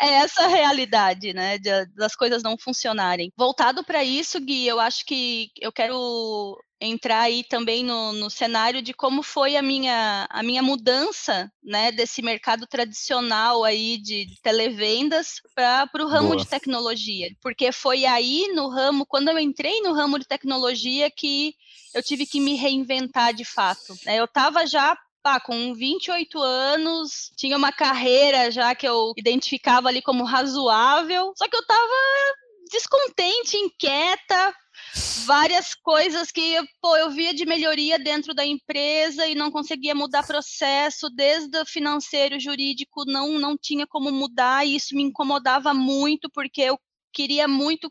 é 0.00 0.06
essa 0.06 0.44
a 0.44 0.48
realidade, 0.48 1.32
né, 1.32 1.58
das 1.96 2.14
coisas 2.14 2.42
não 2.42 2.56
funcionarem. 2.58 3.32
Voltado 3.36 3.82
para 3.84 4.04
isso, 4.04 4.40
Gui, 4.40 4.66
eu 4.66 4.78
acho 4.78 5.04
que 5.04 5.50
eu 5.60 5.72
quero 5.72 6.58
entrar 6.80 7.22
aí 7.22 7.42
também 7.42 7.84
no, 7.84 8.12
no 8.12 8.30
cenário 8.30 8.80
de 8.80 8.94
como 8.94 9.22
foi 9.22 9.56
a 9.56 9.62
minha, 9.62 10.26
a 10.30 10.42
minha 10.42 10.62
mudança, 10.62 11.50
né, 11.62 11.90
desse 11.90 12.22
mercado 12.22 12.66
tradicional 12.66 13.64
aí 13.64 13.98
de, 13.98 14.26
de 14.26 14.40
televendas 14.40 15.42
para 15.54 15.88
o 16.04 16.08
ramo 16.08 16.28
Boa. 16.28 16.36
de 16.36 16.46
tecnologia, 16.46 17.28
porque 17.40 17.72
foi 17.72 18.04
aí 18.04 18.52
no 18.54 18.68
ramo, 18.68 19.06
quando 19.06 19.28
eu 19.28 19.38
entrei 19.38 19.80
no 19.80 19.92
ramo 19.92 20.18
de 20.18 20.26
tecnologia 20.26 21.10
que 21.10 21.54
eu 21.94 22.02
tive 22.02 22.26
que 22.26 22.40
me 22.40 22.54
reinventar 22.54 23.34
de 23.34 23.44
fato. 23.44 23.94
Né? 24.04 24.18
Eu 24.18 24.24
estava 24.24 24.66
já 24.66 24.96
ah, 25.24 25.40
com 25.40 25.74
28 25.74 26.40
anos, 26.40 27.30
tinha 27.36 27.56
uma 27.56 27.70
carreira 27.70 28.50
já 28.50 28.74
que 28.74 28.88
eu 28.88 29.12
identificava 29.16 29.88
ali 29.88 30.00
como 30.00 30.24
razoável, 30.24 31.34
só 31.36 31.46
que 31.46 31.54
eu 31.54 31.60
estava 31.60 31.94
descontente, 32.70 33.56
inquieta, 33.56 34.54
várias 35.26 35.74
coisas 35.74 36.30
que 36.30 36.56
pô, 36.80 36.96
eu 36.96 37.10
via 37.10 37.34
de 37.34 37.44
melhoria 37.44 37.98
dentro 37.98 38.34
da 38.34 38.44
empresa 38.44 39.26
e 39.26 39.34
não 39.34 39.50
conseguia 39.50 39.94
mudar 39.94 40.26
processo, 40.26 41.10
desde 41.10 41.58
o 41.58 41.66
financeiro, 41.66 42.40
jurídico, 42.40 43.04
não, 43.06 43.38
não 43.38 43.56
tinha 43.56 43.86
como 43.86 44.10
mudar, 44.10 44.66
e 44.66 44.76
isso 44.76 44.96
me 44.96 45.02
incomodava 45.02 45.74
muito, 45.74 46.30
porque 46.30 46.62
eu 46.62 46.78
queria 47.12 47.46
muito 47.48 47.88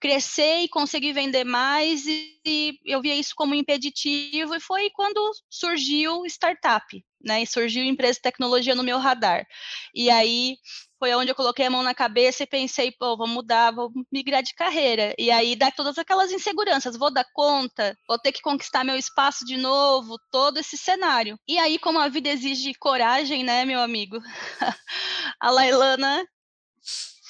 crescer 0.00 0.60
e 0.60 0.68
conseguir 0.68 1.12
vender 1.12 1.44
mais, 1.44 2.06
e, 2.06 2.40
e 2.46 2.78
eu 2.84 3.00
via 3.00 3.14
isso 3.14 3.34
como 3.36 3.54
impeditivo, 3.54 4.54
e 4.54 4.60
foi 4.60 4.90
quando 4.90 5.30
surgiu 5.50 6.24
startup, 6.26 6.84
né? 7.22 7.42
E 7.42 7.46
surgiu 7.46 7.84
empresa 7.84 8.14
de 8.14 8.22
tecnologia 8.22 8.74
no 8.74 8.84
meu 8.84 8.98
radar. 8.98 9.46
E 9.94 10.10
aí 10.10 10.56
foi 10.98 11.14
onde 11.14 11.30
eu 11.30 11.34
coloquei 11.34 11.66
a 11.66 11.70
mão 11.70 11.82
na 11.82 11.94
cabeça 11.94 12.42
e 12.42 12.46
pensei, 12.46 12.92
pô, 12.92 13.16
vou 13.16 13.28
mudar, 13.28 13.72
vou 13.72 13.90
migrar 14.12 14.42
de 14.42 14.54
carreira. 14.54 15.14
E 15.18 15.30
aí 15.30 15.54
dá 15.56 15.70
todas 15.70 15.98
aquelas 15.98 16.32
inseguranças, 16.32 16.96
vou 16.96 17.12
dar 17.12 17.26
conta, 17.32 17.96
vou 18.08 18.18
ter 18.18 18.32
que 18.32 18.42
conquistar 18.42 18.84
meu 18.84 18.96
espaço 18.96 19.44
de 19.44 19.56
novo, 19.56 20.16
todo 20.30 20.58
esse 20.58 20.76
cenário. 20.76 21.38
E 21.48 21.58
aí, 21.58 21.78
como 21.78 21.98
a 21.98 22.08
vida 22.08 22.28
exige 22.28 22.74
coragem, 22.74 23.44
né, 23.44 23.64
meu 23.64 23.80
amigo? 23.80 24.18
a 25.40 25.50
Lailana 25.50 26.26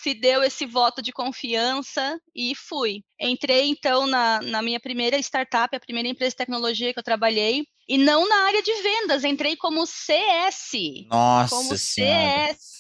se 0.08 0.14
deu 0.14 0.42
esse 0.42 0.64
voto 0.64 1.02
de 1.02 1.12
confiança 1.12 2.18
e 2.34 2.54
fui. 2.54 3.04
Entrei, 3.20 3.68
então, 3.68 4.06
na, 4.06 4.40
na 4.40 4.62
minha 4.62 4.80
primeira 4.80 5.18
startup, 5.18 5.76
a 5.76 5.80
primeira 5.80 6.08
empresa 6.08 6.30
de 6.30 6.36
tecnologia 6.36 6.94
que 6.94 6.98
eu 6.98 7.04
trabalhei, 7.04 7.66
e 7.86 7.98
não 7.98 8.26
na 8.26 8.44
área 8.44 8.62
de 8.62 8.72
vendas, 8.82 9.22
entrei 9.22 9.54
como 9.54 9.84
CS. 9.86 10.72
Nossa 11.10 11.54
como 11.54 11.76
senhora. 11.76 12.54
CS. 12.54 12.78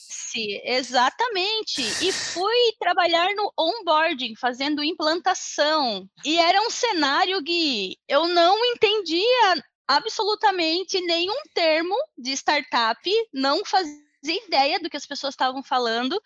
Exatamente. 0.64 1.82
E 2.02 2.12
fui 2.12 2.72
trabalhar 2.78 3.28
no 3.34 3.52
onboarding, 3.58 4.34
fazendo 4.36 4.82
implantação. 4.82 6.08
E 6.24 6.38
era 6.38 6.62
um 6.62 6.70
cenário, 6.70 7.42
Gui, 7.42 7.96
eu 8.08 8.26
não 8.26 8.64
entendia 8.72 9.64
absolutamente 9.86 11.00
nenhum 11.02 11.42
termo 11.54 11.94
de 12.16 12.32
startup, 12.32 13.10
não 13.32 13.64
fazia 13.64 14.08
ideia 14.22 14.78
do 14.80 14.90
que 14.90 14.96
as 14.96 15.06
pessoas 15.06 15.32
estavam 15.32 15.62
falando 15.62 16.20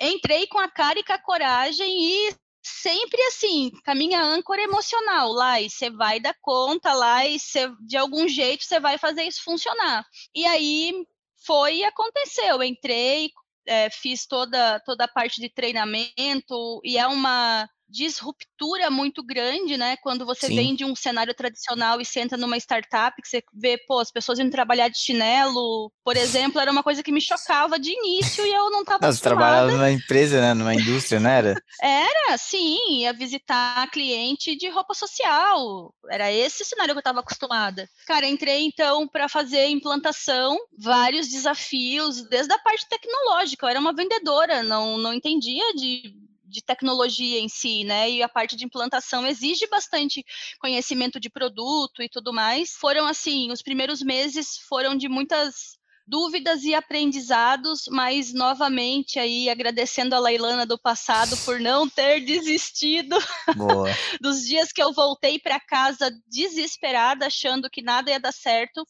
entrei 0.00 0.46
com 0.46 0.58
a 0.58 0.68
cara 0.68 0.98
e 0.98 1.04
com 1.04 1.12
a 1.12 1.18
coragem 1.18 1.88
e 1.88 2.34
sempre 2.62 3.20
assim, 3.22 3.70
com 3.84 3.90
a 3.90 3.94
minha 3.94 4.22
âncora 4.22 4.62
emocional 4.62 5.32
lá, 5.32 5.60
e 5.60 5.70
você 5.70 5.90
vai 5.90 6.20
dar 6.20 6.34
conta 6.40 6.92
lá 6.92 7.26
e 7.26 7.38
cê, 7.38 7.70
de 7.86 7.96
algum 7.96 8.28
jeito 8.28 8.64
você 8.64 8.78
vai 8.78 8.98
fazer 8.98 9.24
isso 9.24 9.42
funcionar. 9.42 10.04
E 10.34 10.44
aí 10.46 11.06
foi 11.46 11.76
e 11.76 11.84
aconteceu, 11.84 12.62
entrei, 12.62 13.30
é, 13.66 13.88
fiz 13.90 14.26
toda, 14.26 14.80
toda 14.80 15.04
a 15.04 15.08
parte 15.08 15.40
de 15.40 15.48
treinamento 15.48 16.80
e 16.84 16.98
é 16.98 17.06
uma 17.06 17.68
disruptura 17.90 18.90
muito 18.90 19.22
grande, 19.22 19.76
né? 19.76 19.96
Quando 19.96 20.24
você 20.24 20.46
Sim. 20.46 20.56
vem 20.56 20.74
de 20.74 20.84
um 20.84 20.94
cenário 20.94 21.34
tradicional 21.34 22.00
e 22.00 22.04
senta 22.04 22.36
numa 22.36 22.56
startup, 22.56 23.20
que 23.20 23.28
você 23.28 23.42
vê, 23.52 23.76
pô, 23.86 23.98
as 23.98 24.10
pessoas 24.10 24.38
indo 24.38 24.50
trabalhar 24.50 24.88
de 24.88 24.98
chinelo, 24.98 25.92
por 26.04 26.16
exemplo, 26.16 26.60
era 26.60 26.70
uma 26.70 26.82
coisa 26.82 27.02
que 27.02 27.12
me 27.12 27.20
chocava 27.20 27.78
de 27.78 27.90
início 27.90 28.46
e 28.46 28.52
eu 28.52 28.70
não 28.70 28.82
estava 28.82 29.10
Você 29.12 29.20
trabalhava 29.20 29.72
numa 29.72 29.90
empresa, 29.90 30.40
né? 30.40 30.54
Numa 30.54 30.74
indústria, 30.74 31.20
não 31.20 31.30
era? 31.30 31.54
Era, 31.82 32.38
sim, 32.38 33.00
ia 33.00 33.12
visitar 33.12 33.90
cliente 33.90 34.56
de 34.56 34.68
roupa 34.68 34.94
social. 34.94 35.94
Era 36.10 36.32
esse 36.32 36.64
cenário 36.64 36.94
que 36.94 36.98
eu 36.98 37.00
estava 37.00 37.20
acostumada. 37.20 37.88
Cara, 38.06 38.26
entrei 38.26 38.64
então 38.64 39.08
para 39.08 39.28
fazer 39.28 39.66
implantação, 39.66 40.58
vários 40.78 41.28
desafios, 41.28 42.22
desde 42.28 42.52
a 42.52 42.58
parte 42.58 42.88
tecnológica. 42.88 43.66
Eu 43.66 43.70
era 43.70 43.80
uma 43.80 43.94
vendedora, 43.94 44.62
não, 44.62 44.96
não 44.98 45.12
entendia 45.12 45.74
de 45.74 46.12
de 46.50 46.62
tecnologia 46.62 47.38
em 47.38 47.48
si, 47.48 47.84
né? 47.84 48.10
E 48.10 48.22
a 48.22 48.28
parte 48.28 48.56
de 48.56 48.64
implantação 48.64 49.26
exige 49.26 49.66
bastante 49.68 50.24
conhecimento 50.58 51.20
de 51.20 51.30
produto 51.30 52.02
e 52.02 52.08
tudo 52.08 52.32
mais. 52.32 52.72
Foram 52.72 53.06
assim, 53.06 53.50
os 53.52 53.62
primeiros 53.62 54.02
meses 54.02 54.58
foram 54.58 54.96
de 54.96 55.08
muitas 55.08 55.78
dúvidas 56.10 56.64
e 56.64 56.74
aprendizados, 56.74 57.84
mas 57.88 58.34
novamente 58.34 59.18
aí 59.20 59.48
agradecendo 59.48 60.14
a 60.16 60.18
Lailana 60.18 60.66
do 60.66 60.76
passado 60.76 61.38
por 61.38 61.60
não 61.60 61.88
ter 61.88 62.20
desistido 62.24 63.16
dos 64.20 64.44
dias 64.44 64.72
que 64.72 64.82
eu 64.82 64.92
voltei 64.92 65.38
para 65.38 65.60
casa 65.60 66.10
desesperada, 66.26 67.26
achando 67.26 67.70
que 67.70 67.80
nada 67.80 68.10
ia 68.10 68.18
dar 68.18 68.32
certo, 68.32 68.84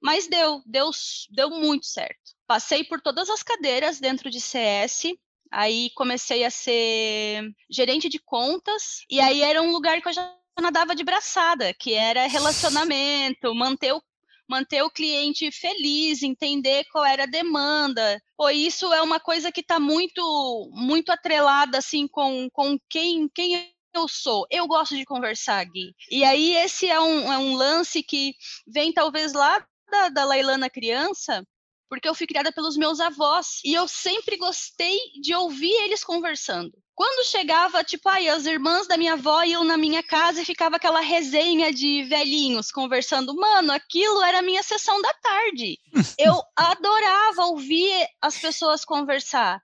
mas 0.00 0.28
deu, 0.28 0.62
deu, 0.64 0.90
deu 1.30 1.50
muito 1.50 1.86
certo. 1.86 2.32
Passei 2.46 2.84
por 2.84 3.00
todas 3.00 3.28
as 3.28 3.42
cadeiras 3.42 3.98
dentro 3.98 4.30
de 4.30 4.40
CS, 4.40 5.14
Aí 5.52 5.90
comecei 5.94 6.44
a 6.44 6.50
ser 6.50 7.42
gerente 7.70 8.08
de 8.08 8.18
contas, 8.18 9.04
e 9.10 9.20
aí 9.20 9.42
era 9.42 9.60
um 9.60 9.70
lugar 9.70 10.00
que 10.00 10.08
eu 10.08 10.12
já 10.12 10.34
nadava 10.60 10.94
de 10.94 11.04
braçada, 11.04 11.74
que 11.74 11.92
era 11.94 12.26
relacionamento, 12.26 13.54
manter 13.54 13.92
o 13.92 14.02
manter 14.48 14.82
o 14.82 14.90
cliente 14.90 15.50
feliz, 15.50 16.22
entender 16.22 16.84
qual 16.92 17.04
era 17.04 17.22
a 17.22 17.26
demanda. 17.26 18.20
Pô, 18.36 18.50
isso 18.50 18.92
é 18.92 19.00
uma 19.00 19.18
coisa 19.18 19.50
que 19.50 19.60
está 19.60 19.80
muito 19.80 20.70
muito 20.74 21.10
atrelada 21.10 21.78
assim 21.78 22.06
com, 22.06 22.50
com 22.50 22.78
quem, 22.88 23.28
quem 23.34 23.72
eu 23.94 24.08
sou. 24.08 24.46
Eu 24.50 24.66
gosto 24.66 24.96
de 24.96 25.04
conversar, 25.04 25.64
Gui. 25.64 25.94
E 26.10 26.24
aí 26.24 26.54
esse 26.56 26.88
é 26.88 27.00
um, 27.00 27.32
é 27.32 27.38
um 27.38 27.54
lance 27.54 28.02
que 28.02 28.34
vem 28.66 28.92
talvez 28.92 29.32
lá 29.32 29.64
da, 29.90 30.08
da 30.08 30.24
Lailana 30.24 30.70
criança, 30.70 31.46
porque 31.92 32.08
eu 32.08 32.14
fui 32.14 32.26
criada 32.26 32.50
pelos 32.50 32.74
meus 32.74 33.00
avós 33.00 33.60
e 33.62 33.74
eu 33.74 33.86
sempre 33.86 34.38
gostei 34.38 34.98
de 35.20 35.34
ouvir 35.34 35.74
eles 35.84 36.02
conversando. 36.02 36.72
Quando 36.94 37.26
chegava, 37.26 37.84
tipo, 37.84 38.08
aí 38.08 38.30
as 38.30 38.46
irmãs 38.46 38.88
da 38.88 38.96
minha 38.96 39.12
avó 39.12 39.42
iam 39.42 39.62
na 39.62 39.76
minha 39.76 40.02
casa 40.02 40.40
e 40.40 40.44
ficava 40.46 40.76
aquela 40.76 41.00
resenha 41.00 41.70
de 41.70 42.02
velhinhos 42.04 42.72
conversando. 42.72 43.34
Mano, 43.34 43.72
aquilo 43.72 44.22
era 44.22 44.38
a 44.38 44.42
minha 44.42 44.62
sessão 44.62 45.02
da 45.02 45.12
tarde. 45.12 45.78
eu 46.18 46.40
adorava 46.56 47.44
ouvir 47.44 47.92
as 48.22 48.38
pessoas 48.38 48.86
conversar. 48.86 49.60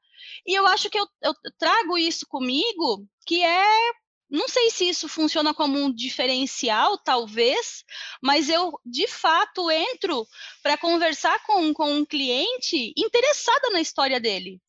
E 0.47 0.55
eu 0.55 0.67
acho 0.67 0.91
que 0.91 1.01
eu, 1.01 1.09
eu 1.23 1.33
trago 1.59 1.97
isso 1.97 2.27
comigo, 2.29 3.07
que 3.27 3.43
é 3.43 3.91
Não 4.31 4.47
sei 4.49 4.71
se 4.71 4.89
isso 4.89 5.09
funciona 5.09 5.55
como 5.55 5.79
um 5.79 5.93
diferencial, 5.93 6.99
talvez, 6.99 7.83
mas 8.23 8.49
eu 8.49 8.79
de 8.85 9.07
fato 9.07 9.71
entro 9.71 10.27
para 10.63 10.77
conversar 10.77 11.43
com, 11.45 11.73
com 11.73 11.93
um 11.93 12.05
cliente 12.05 12.93
interessada 12.97 13.71
na 13.71 13.81
história 13.81 14.21
dele. 14.21 14.61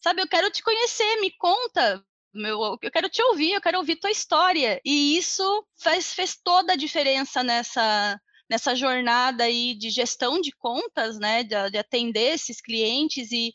Sabe, 0.00 0.22
eu 0.22 0.28
quero 0.28 0.50
te 0.50 0.62
conhecer, 0.62 1.20
me 1.20 1.30
conta, 1.32 2.04
meu, 2.32 2.78
eu 2.82 2.90
quero 2.90 3.08
te 3.08 3.22
ouvir, 3.22 3.52
eu 3.52 3.60
quero 3.60 3.78
ouvir 3.78 3.96
tua 3.96 4.10
história. 4.10 4.80
E 4.84 5.16
isso 5.16 5.66
faz, 5.78 6.12
fez 6.12 6.36
toda 6.36 6.74
a 6.74 6.76
diferença 6.76 7.42
nessa, 7.42 8.20
nessa 8.48 8.74
jornada 8.74 9.44
aí 9.44 9.74
de 9.74 9.90
gestão 9.90 10.40
de 10.40 10.52
contas, 10.52 11.18
né, 11.18 11.42
de, 11.42 11.70
de 11.70 11.78
atender 11.78 12.34
esses 12.34 12.60
clientes 12.60 13.32
e, 13.32 13.52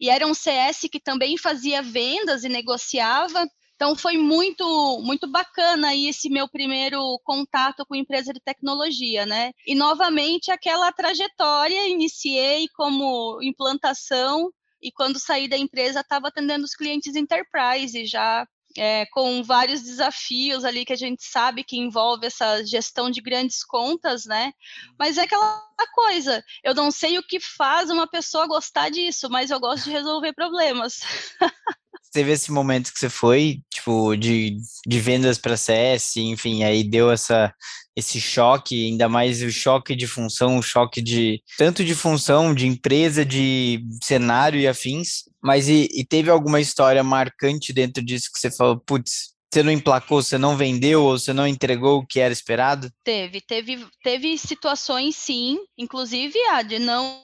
e 0.00 0.08
era 0.08 0.26
um 0.26 0.34
CS 0.34 0.82
que 0.90 1.00
também 1.00 1.36
fazia 1.36 1.82
vendas 1.82 2.44
e 2.44 2.48
negociava. 2.48 3.46
Então 3.74 3.96
foi 3.96 4.16
muito 4.16 5.00
muito 5.02 5.26
bacana 5.26 5.88
aí 5.88 6.08
esse 6.08 6.28
meu 6.30 6.48
primeiro 6.48 7.00
contato 7.24 7.84
com 7.86 7.94
empresa 7.94 8.32
de 8.32 8.40
tecnologia, 8.40 9.26
né? 9.26 9.52
E 9.66 9.74
novamente 9.74 10.50
aquela 10.50 10.92
trajetória, 10.92 11.88
iniciei 11.88 12.68
como 12.76 13.40
implantação 13.42 14.50
e 14.82 14.92
quando 14.92 15.18
saí 15.18 15.48
da 15.48 15.56
empresa 15.56 16.00
estava 16.00 16.28
atendendo 16.28 16.64
os 16.64 16.74
clientes 16.74 17.16
enterprise 17.16 18.06
já 18.06 18.46
é, 18.76 19.06
com 19.06 19.42
vários 19.42 19.82
desafios 19.82 20.64
ali 20.64 20.84
que 20.84 20.92
a 20.92 20.96
gente 20.96 21.24
sabe 21.24 21.64
que 21.64 21.76
envolve 21.76 22.26
essa 22.26 22.64
gestão 22.64 23.10
de 23.10 23.20
grandes 23.20 23.64
contas, 23.64 24.24
né? 24.24 24.52
Mas 24.98 25.16
é 25.16 25.22
aquela 25.22 25.64
coisa, 25.94 26.44
eu 26.62 26.74
não 26.74 26.90
sei 26.90 27.18
o 27.18 27.22
que 27.22 27.38
faz 27.40 27.90
uma 27.90 28.06
pessoa 28.06 28.46
gostar 28.46 28.90
disso, 28.90 29.28
mas 29.30 29.50
eu 29.50 29.60
gosto 29.60 29.84
de 29.84 29.90
resolver 29.90 30.32
problemas. 30.32 31.00
Teve 32.14 32.30
esse 32.30 32.52
momento 32.52 32.92
que 32.92 32.98
você 32.98 33.10
foi, 33.10 33.60
tipo, 33.68 34.14
de, 34.14 34.56
de 34.86 35.00
vendas 35.00 35.36
para 35.36 35.56
CS, 35.56 36.16
enfim, 36.18 36.62
aí 36.62 36.84
deu 36.84 37.10
essa, 37.10 37.52
esse 37.96 38.20
choque, 38.20 38.86
ainda 38.86 39.08
mais 39.08 39.42
o 39.42 39.50
choque 39.50 39.96
de 39.96 40.06
função, 40.06 40.56
o 40.56 40.62
choque 40.62 41.02
de 41.02 41.42
tanto 41.58 41.84
de 41.84 41.92
função, 41.92 42.54
de 42.54 42.68
empresa, 42.68 43.24
de 43.24 43.84
cenário 44.00 44.60
e 44.60 44.68
afins, 44.68 45.24
mas 45.42 45.68
e, 45.68 45.88
e 45.92 46.04
teve 46.04 46.30
alguma 46.30 46.60
história 46.60 47.02
marcante 47.02 47.72
dentro 47.72 48.00
disso 48.00 48.30
que 48.32 48.38
você 48.38 48.48
falou, 48.48 48.78
putz, 48.78 49.33
você 49.54 49.62
não 49.62 49.70
emplacou, 49.70 50.20
você 50.20 50.36
não 50.36 50.56
vendeu 50.56 51.04
ou 51.04 51.16
você 51.16 51.32
não 51.32 51.46
entregou 51.46 51.98
o 51.98 52.06
que 52.06 52.18
era 52.18 52.32
esperado? 52.32 52.90
Teve, 53.04 53.40
teve, 53.40 53.86
teve 54.02 54.36
situações 54.36 55.14
sim, 55.14 55.60
inclusive 55.78 56.36
a 56.50 56.62
de 56.62 56.80
não 56.80 57.22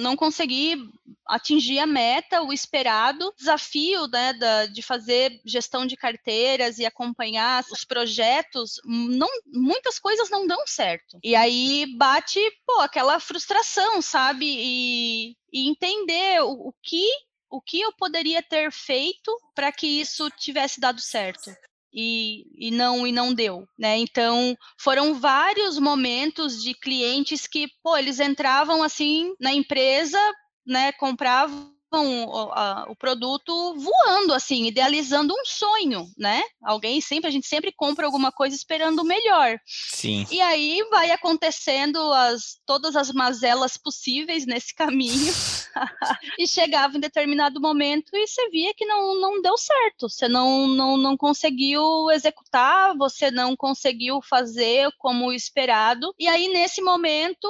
não 0.00 0.16
conseguir 0.16 0.76
atingir 1.24 1.78
a 1.78 1.86
meta, 1.86 2.42
o 2.42 2.52
esperado, 2.52 3.32
desafio 3.38 4.08
né, 4.08 4.32
da, 4.32 4.66
de 4.66 4.82
fazer 4.82 5.40
gestão 5.44 5.86
de 5.86 5.96
carteiras 5.96 6.78
e 6.78 6.84
acompanhar 6.84 7.64
os 7.70 7.84
projetos, 7.84 8.80
não, 8.84 9.28
muitas 9.52 10.00
coisas 10.00 10.28
não 10.30 10.48
dão 10.48 10.58
certo. 10.66 11.18
E 11.22 11.36
aí 11.36 11.86
bate, 11.96 12.40
pô, 12.66 12.80
aquela 12.80 13.20
frustração, 13.20 14.02
sabe? 14.02 14.46
E, 14.46 15.36
e 15.52 15.68
entender 15.68 16.42
o, 16.42 16.68
o 16.68 16.74
que 16.82 17.06
o 17.56 17.60
que 17.60 17.80
eu 17.80 17.92
poderia 17.92 18.42
ter 18.42 18.70
feito 18.70 19.34
para 19.54 19.72
que 19.72 19.86
isso 19.86 20.28
tivesse 20.30 20.78
dado 20.78 21.00
certo. 21.00 21.50
E, 21.92 22.46
e, 22.54 22.70
não 22.70 23.06
e 23.06 23.12
não 23.12 23.32
deu, 23.32 23.66
né? 23.78 23.96
Então 23.96 24.54
foram 24.78 25.14
vários 25.14 25.78
momentos 25.78 26.62
de 26.62 26.74
clientes 26.74 27.46
que, 27.46 27.68
pô, 27.82 27.96
eles 27.96 28.20
entravam 28.20 28.82
assim 28.82 29.34
na 29.40 29.54
empresa, 29.54 30.18
né? 30.66 30.92
Compravam 30.92 31.75
o, 32.04 32.52
a, 32.52 32.86
o, 32.88 32.96
produto 32.96 33.74
voando, 33.74 34.32
assim, 34.34 34.66
idealizando 34.66 35.32
um 35.32 35.44
sonho, 35.44 36.06
né? 36.16 36.42
Alguém 36.62 37.00
sempre, 37.00 37.28
a 37.28 37.30
gente 37.30 37.46
sempre 37.46 37.72
compra 37.72 38.06
alguma 38.06 38.32
coisa 38.32 38.54
esperando 38.54 39.00
o 39.00 39.04
melhor. 39.04 39.58
Sim. 39.66 40.26
E 40.30 40.40
aí 40.40 40.82
vai 40.90 41.10
acontecendo 41.10 41.98
as, 42.12 42.58
todas 42.66 42.96
as 42.96 43.12
mazelas 43.12 43.76
possíveis 43.76 44.46
nesse 44.46 44.74
caminho. 44.74 45.32
e 46.38 46.46
chegava 46.46 46.96
em 46.96 47.00
determinado 47.00 47.60
momento 47.60 48.10
e 48.14 48.26
você 48.26 48.48
via 48.50 48.74
que 48.74 48.84
não, 48.84 49.20
não 49.20 49.40
deu 49.40 49.56
certo. 49.56 50.08
Você 50.08 50.28
não, 50.28 50.66
não, 50.66 50.96
não 50.96 51.16
conseguiu 51.16 52.10
executar, 52.10 52.96
você 52.96 53.30
não 53.30 53.56
conseguiu 53.56 54.20
fazer 54.22 54.90
como 54.98 55.32
esperado. 55.32 56.14
E 56.18 56.26
aí, 56.28 56.48
nesse 56.48 56.82
momento, 56.82 57.48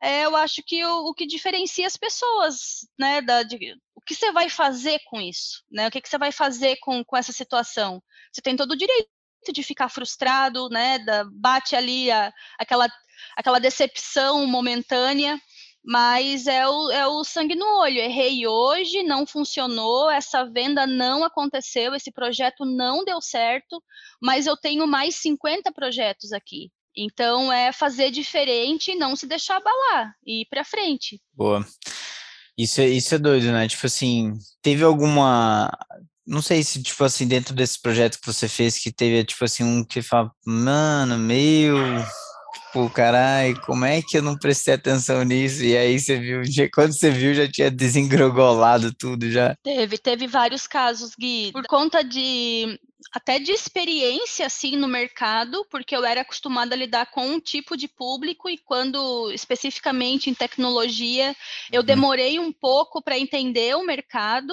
é, 0.00 0.24
eu 0.24 0.36
acho 0.36 0.62
que 0.62 0.84
o, 0.84 1.08
o, 1.08 1.14
que 1.14 1.26
diferencia 1.26 1.86
as 1.86 1.96
pessoas, 1.96 2.86
né, 2.98 3.20
da, 3.22 3.42
de, 3.42 3.74
o 3.94 4.00
que 4.00 4.14
você 4.14 4.30
vai 4.30 4.48
fazer 4.48 5.00
com 5.06 5.20
isso, 5.20 5.64
né, 5.70 5.88
o 5.88 5.90
que, 5.90 6.00
que 6.00 6.08
você 6.08 6.18
vai 6.18 6.32
fazer 6.32 6.76
com, 6.80 7.02
com 7.04 7.16
essa 7.16 7.32
situação. 7.32 8.02
Você 8.32 8.42
tem 8.42 8.56
todo 8.56 8.72
o 8.72 8.76
direito 8.76 9.08
de 9.52 9.62
ficar 9.62 9.88
frustrado, 9.88 10.68
né, 10.68 10.98
da, 10.98 11.24
bate 11.32 11.74
ali 11.74 12.10
a, 12.10 12.32
aquela, 12.58 12.88
aquela 13.36 13.58
decepção 13.58 14.46
momentânea, 14.46 15.40
mas 15.84 16.46
é 16.46 16.66
o, 16.68 16.90
é 16.90 17.06
o 17.06 17.24
sangue 17.24 17.54
no 17.54 17.64
olho. 17.78 17.98
Errei 17.98 18.46
hoje, 18.46 19.02
não 19.04 19.26
funcionou, 19.26 20.10
essa 20.10 20.44
venda 20.44 20.86
não 20.86 21.24
aconteceu, 21.24 21.94
esse 21.94 22.10
projeto 22.10 22.64
não 22.64 23.04
deu 23.04 23.20
certo, 23.22 23.82
mas 24.20 24.46
eu 24.46 24.56
tenho 24.56 24.86
mais 24.86 25.14
50 25.16 25.72
projetos 25.72 26.32
aqui. 26.32 26.70
Então 26.96 27.52
é 27.52 27.72
fazer 27.72 28.10
diferente 28.10 28.92
e 28.92 28.96
não 28.96 29.14
se 29.14 29.26
deixar 29.26 29.56
abalar 29.56 30.14
e 30.26 30.42
ir 30.42 30.46
para 30.46 30.64
frente. 30.64 31.20
Boa. 31.34 31.64
Isso 32.58 32.80
é, 32.80 32.88
isso 32.88 33.14
é 33.14 33.18
doido, 33.18 33.52
né? 33.52 33.68
Tipo 33.68 33.86
assim, 33.86 34.32
teve 34.62 34.82
alguma. 34.82 35.70
Não 36.26 36.40
sei 36.40 36.62
se, 36.62 36.82
tipo 36.82 37.04
assim, 37.04 37.28
dentro 37.28 37.54
desse 37.54 37.80
projeto 37.80 38.18
que 38.18 38.26
você 38.26 38.48
fez, 38.48 38.78
que 38.78 38.90
teve, 38.90 39.24
tipo 39.24 39.44
assim, 39.44 39.62
um 39.62 39.84
que 39.84 40.00
fala, 40.02 40.32
mano, 40.44 41.18
meu, 41.18 41.76
tipo, 42.76 42.90
carai, 42.90 43.54
como 43.54 43.84
é 43.84 44.02
que 44.02 44.18
eu 44.18 44.22
não 44.22 44.36
prestei 44.36 44.74
atenção 44.74 45.24
nisso? 45.24 45.64
E 45.64 45.76
aí 45.76 45.98
você 45.98 46.18
viu, 46.18 46.42
quando 46.72 46.92
você 46.92 47.10
viu, 47.10 47.34
já 47.34 47.50
tinha 47.50 47.70
desengrogolado 47.70 48.92
tudo 48.92 49.30
já. 49.30 49.56
Teve, 49.62 49.96
teve 49.96 50.26
vários 50.26 50.66
casos, 50.66 51.14
Gui. 51.18 51.52
Por 51.52 51.66
conta 51.66 52.04
de 52.04 52.78
até 53.12 53.38
de 53.38 53.50
experiência 53.50 54.44
assim 54.44 54.76
no 54.76 54.86
mercado, 54.86 55.64
porque 55.70 55.96
eu 55.96 56.04
era 56.04 56.20
acostumada 56.20 56.74
a 56.74 56.78
lidar 56.78 57.06
com 57.06 57.26
um 57.26 57.40
tipo 57.40 57.76
de 57.76 57.88
público 57.88 58.50
e 58.50 58.58
quando 58.58 59.30
especificamente 59.32 60.28
em 60.28 60.34
tecnologia, 60.34 61.34
eu 61.72 61.80
uhum. 61.80 61.86
demorei 61.86 62.38
um 62.38 62.52
pouco 62.52 63.00
para 63.00 63.18
entender 63.18 63.74
o 63.74 63.86
mercado, 63.86 64.52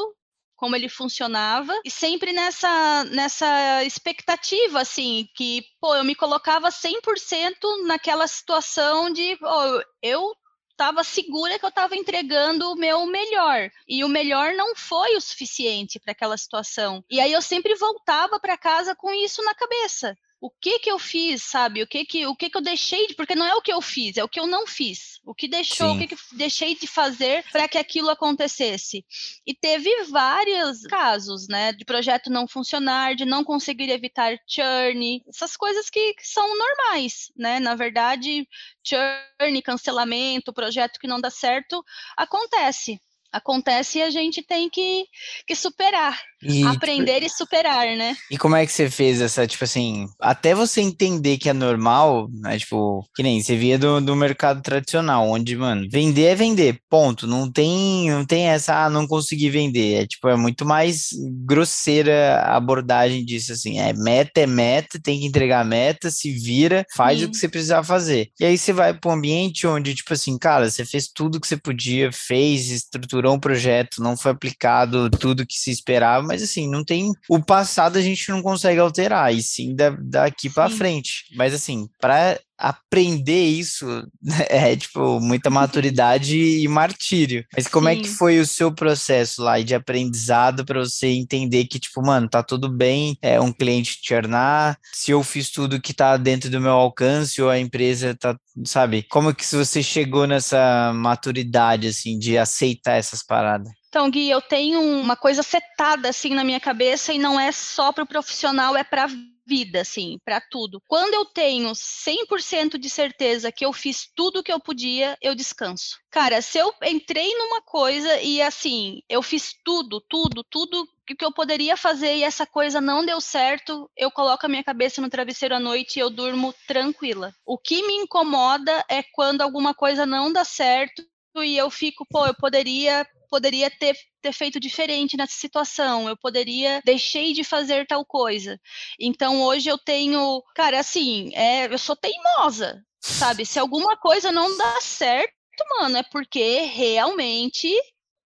como 0.63 0.77
ele 0.77 0.87
funcionava 0.87 1.77
e 1.83 1.91
sempre 1.91 2.31
nessa 2.31 3.03
nessa 3.11 3.83
expectativa 3.83 4.79
assim 4.79 5.27
que 5.35 5.61
pô 5.81 5.93
eu 5.93 6.05
me 6.05 6.15
colocava 6.15 6.69
100% 6.69 7.85
naquela 7.85 8.25
situação 8.27 9.11
de 9.11 9.37
oh, 9.41 9.81
eu 10.01 10.31
estava 10.71 11.03
segura 11.03 11.59
que 11.59 11.65
eu 11.65 11.69
estava 11.69 11.97
entregando 11.97 12.71
o 12.71 12.75
meu 12.75 13.05
melhor. 13.05 13.69
E 13.87 14.03
o 14.03 14.09
melhor 14.09 14.53
não 14.53 14.75
foi 14.75 15.15
o 15.15 15.21
suficiente 15.21 15.99
para 15.99 16.13
aquela 16.13 16.35
situação. 16.35 17.03
E 17.11 17.19
aí 17.19 17.31
eu 17.31 17.41
sempre 17.41 17.75
voltava 17.75 18.39
para 18.39 18.57
casa 18.57 18.95
com 18.95 19.13
isso 19.13 19.43
na 19.43 19.53
cabeça 19.53 20.17
o 20.43 20.49
que 20.49 20.77
que 20.79 20.91
eu 20.91 20.99
fiz, 20.99 21.41
sabe? 21.41 21.81
O 21.81 21.87
que 21.87 22.03
que 22.03 22.27
o 22.27 22.35
que 22.35 22.49
que 22.49 22.57
eu 22.57 22.61
deixei 22.61 23.07
de, 23.07 23.13
porque 23.15 23.33
não 23.33 23.45
é 23.45 23.55
o 23.55 23.61
que 23.61 23.71
eu 23.71 23.81
fiz, 23.81 24.17
é 24.17 24.23
o 24.25 24.27
que 24.27 24.37
eu 24.37 24.45
não 24.45 24.67
fiz. 24.67 25.21
O 25.25 25.33
que 25.33 25.47
deixou, 25.47 25.91
Sim. 25.91 25.95
o 25.95 25.99
que 25.99 26.13
que 26.13 26.35
deixei 26.35 26.75
de 26.75 26.85
fazer 26.85 27.45
para 27.49 27.65
que 27.65 27.77
aquilo 27.77 28.09
acontecesse. 28.09 29.05
E 29.47 29.53
teve 29.53 30.03
vários 30.03 30.81
casos, 30.81 31.47
né, 31.47 31.71
de 31.71 31.85
projeto 31.85 32.29
não 32.29 32.45
funcionar, 32.45 33.15
de 33.15 33.23
não 33.23 33.41
conseguir 33.41 33.89
evitar 33.89 34.37
churn, 34.45 35.23
essas 35.29 35.55
coisas 35.55 35.89
que, 35.89 36.13
que 36.13 36.27
são 36.27 36.45
normais, 36.57 37.31
né? 37.37 37.61
Na 37.61 37.73
verdade, 37.73 38.45
churn, 38.85 39.61
cancelamento, 39.61 40.51
projeto 40.51 40.99
que 40.99 41.07
não 41.07 41.21
dá 41.21 41.29
certo, 41.29 41.81
acontece 42.17 42.99
acontece 43.33 43.97
e 43.97 44.03
a 44.03 44.11
gente 44.11 44.43
tem 44.43 44.69
que, 44.69 45.07
que 45.47 45.55
superar. 45.55 46.21
E, 46.43 46.57
tipo, 46.57 46.67
Aprender 46.67 47.21
tipo, 47.21 47.25
e 47.25 47.29
superar, 47.29 47.95
né? 47.95 48.15
E 48.29 48.37
como 48.37 48.55
é 48.55 48.65
que 48.65 48.71
você 48.71 48.89
fez 48.89 49.21
essa, 49.21 49.47
tipo 49.47 49.63
assim, 49.63 50.07
até 50.19 50.53
você 50.53 50.81
entender 50.81 51.37
que 51.37 51.49
é 51.49 51.53
normal, 51.53 52.27
né? 52.31 52.57
Tipo, 52.57 53.05
que 53.15 53.23
nem 53.23 53.41
você 53.41 53.55
via 53.55 53.77
do, 53.77 54.01
do 54.01 54.15
mercado 54.15 54.61
tradicional, 54.61 55.29
onde, 55.29 55.55
mano, 55.55 55.87
vender 55.89 56.25
é 56.25 56.35
vender, 56.35 56.79
ponto. 56.89 57.27
Não 57.27 57.51
tem, 57.51 58.09
não 58.09 58.25
tem 58.25 58.47
essa, 58.47 58.85
ah, 58.85 58.89
não 58.89 59.07
consegui 59.07 59.49
vender. 59.49 60.03
É 60.03 60.07
tipo, 60.07 60.27
é 60.27 60.35
muito 60.35 60.65
mais 60.65 61.09
grosseira 61.45 62.39
a 62.39 62.57
abordagem 62.57 63.23
disso, 63.23 63.53
assim. 63.53 63.79
É 63.79 63.93
meta 63.93 64.41
é 64.41 64.47
meta, 64.47 64.99
tem 65.01 65.19
que 65.19 65.25
entregar 65.25 65.65
meta, 65.65 66.09
se 66.09 66.31
vira, 66.31 66.85
faz 66.95 67.19
Sim. 67.19 67.25
o 67.25 67.31
que 67.31 67.37
você 67.37 67.47
precisar 67.47 67.83
fazer. 67.83 68.29
E 68.39 68.45
aí 68.45 68.57
você 68.57 68.73
vai 68.73 68.93
para 68.93 69.11
um 69.11 69.13
ambiente 69.13 69.65
onde, 69.67 69.95
tipo 69.95 70.13
assim, 70.13 70.37
cara, 70.37 70.69
você 70.69 70.85
fez 70.85 71.07
tudo 71.07 71.39
que 71.39 71.47
você 71.47 71.57
podia, 71.57 72.11
fez, 72.11 72.69
estruturou 72.69 73.33
um 73.35 73.39
projeto, 73.39 74.01
não 74.01 74.17
foi 74.17 74.31
aplicado 74.31 75.09
tudo 75.09 75.45
que 75.45 75.57
se 75.57 75.71
esperava, 75.71 76.32
mas 76.33 76.41
assim, 76.41 76.67
não 76.67 76.83
tem. 76.83 77.11
O 77.29 77.39
passado 77.39 77.95
a 77.95 78.01
gente 78.01 78.27
não 78.29 78.41
consegue 78.41 78.79
alterar, 78.79 79.31
e 79.31 79.43
sim 79.43 79.75
da, 79.75 79.91
daqui 79.91 80.49
para 80.49 80.67
frente. 80.67 81.25
Mas 81.35 81.53
assim, 81.53 81.87
para 82.01 82.39
aprender 82.57 83.45
isso 83.45 83.85
é 84.49 84.75
tipo 84.75 85.19
muita 85.19 85.51
maturidade 85.51 86.35
e 86.59 86.67
martírio. 86.67 87.45
Mas 87.55 87.67
como 87.67 87.87
Sim. 87.87 87.93
é 87.93 88.01
que 88.01 88.09
foi 88.09 88.39
o 88.39 88.47
seu 88.47 88.73
processo 88.73 89.43
lá 89.43 89.61
de 89.61 89.75
aprendizado 89.75 90.65
para 90.65 90.79
você 90.79 91.07
entender 91.07 91.65
que 91.65 91.79
tipo, 91.79 92.01
mano, 92.01 92.27
tá 92.27 92.41
tudo 92.41 92.67
bem, 92.67 93.15
é 93.21 93.39
um 93.39 93.53
cliente 93.53 93.99
churnar, 94.01 94.75
se 94.91 95.11
eu 95.11 95.21
fiz 95.21 95.51
tudo 95.51 95.79
que 95.79 95.93
tá 95.93 96.17
dentro 96.17 96.49
do 96.49 96.59
meu 96.59 96.71
alcance 96.71 97.39
ou 97.43 97.49
a 97.49 97.59
empresa 97.59 98.15
tá, 98.19 98.35
sabe? 98.65 99.03
Como 99.03 99.35
que 99.35 99.45
você 99.45 99.83
chegou 99.83 100.25
nessa 100.25 100.91
maturidade 100.95 101.89
assim 101.89 102.17
de 102.17 102.39
aceitar 102.39 102.93
essas 102.93 103.21
paradas? 103.21 103.82
Então, 103.93 104.09
Gui, 104.09 104.27
eu 104.27 104.41
tenho 104.41 104.81
uma 104.81 105.15
coisa 105.15 105.43
setada 105.43 106.09
assim 106.09 106.33
na 106.33 106.43
minha 106.43 106.59
cabeça 106.59 107.13
e 107.13 107.19
não 107.19 107.39
é 107.39 107.51
só 107.51 107.91
para 107.91 108.03
o 108.03 108.07
profissional, 108.07 108.75
é 108.75 108.83
para 108.83 109.05
vida, 109.45 109.81
assim, 109.81 110.17
para 110.25 110.41
tudo. 110.41 110.81
Quando 110.87 111.13
eu 111.13 111.25
tenho 111.25 111.69
100% 111.75 112.79
de 112.79 112.89
certeza 112.89 113.51
que 113.51 113.63
eu 113.63 113.71
fiz 113.71 114.09
tudo 114.15 114.39
o 114.39 114.43
que 114.43 114.51
eu 114.51 114.59
podia, 114.59 115.15
eu 115.21 115.35
descanso. 115.35 115.99
Cara, 116.09 116.41
se 116.41 116.57
eu 116.57 116.73
entrei 116.81 117.37
numa 117.37 117.61
coisa 117.61 118.19
e 118.19 118.41
assim, 118.41 119.03
eu 119.07 119.21
fiz 119.21 119.53
tudo, 119.63 120.01
tudo, 120.09 120.43
tudo 120.43 120.87
que 121.05 121.23
eu 121.23 121.31
poderia 121.31 121.77
fazer 121.77 122.15
e 122.15 122.23
essa 122.23 122.47
coisa 122.47 122.81
não 122.81 123.05
deu 123.05 123.21
certo, 123.21 123.87
eu 123.95 124.09
coloco 124.09 124.43
a 124.43 124.49
minha 124.49 124.63
cabeça 124.63 125.03
no 125.03 125.09
travesseiro 125.09 125.53
à 125.53 125.59
noite 125.59 125.97
e 125.97 125.99
eu 125.99 126.09
durmo 126.09 126.51
tranquila. 126.67 127.31
O 127.45 127.59
que 127.59 127.85
me 127.85 127.93
incomoda 127.93 128.83
é 128.89 129.03
quando 129.03 129.43
alguma 129.43 129.71
coisa 129.71 130.03
não 130.03 130.33
dá 130.33 130.43
certo 130.43 131.03
e 131.43 131.55
eu 131.55 131.69
fico, 131.69 132.05
pô, 132.09 132.25
eu 132.25 132.33
poderia 132.33 133.07
poderia 133.33 133.71
ter, 133.71 133.97
ter 134.21 134.31
feito 134.31 134.59
diferente 134.59 135.17
nessa 135.17 135.33
situação, 135.33 136.07
eu 136.07 136.15
poderia 136.15 136.79
deixei 136.85 137.33
de 137.33 137.43
fazer 137.43 137.87
tal 137.87 138.05
coisa. 138.05 138.61
Então 138.99 139.41
hoje 139.41 139.67
eu 139.67 139.77
tenho, 139.79 140.43
cara, 140.53 140.79
assim, 140.79 141.31
é, 141.33 141.65
eu 141.65 141.79
sou 141.79 141.95
teimosa, 141.95 142.85
sabe? 143.01 143.43
Se 143.43 143.57
alguma 143.57 143.97
coisa 143.97 144.31
não 144.31 144.55
dá 144.55 144.79
certo, 144.81 145.33
mano, 145.79 145.97
é 145.97 146.03
porque 146.03 146.59
realmente 146.59 147.75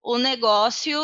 o 0.04 0.18
negócio 0.18 1.02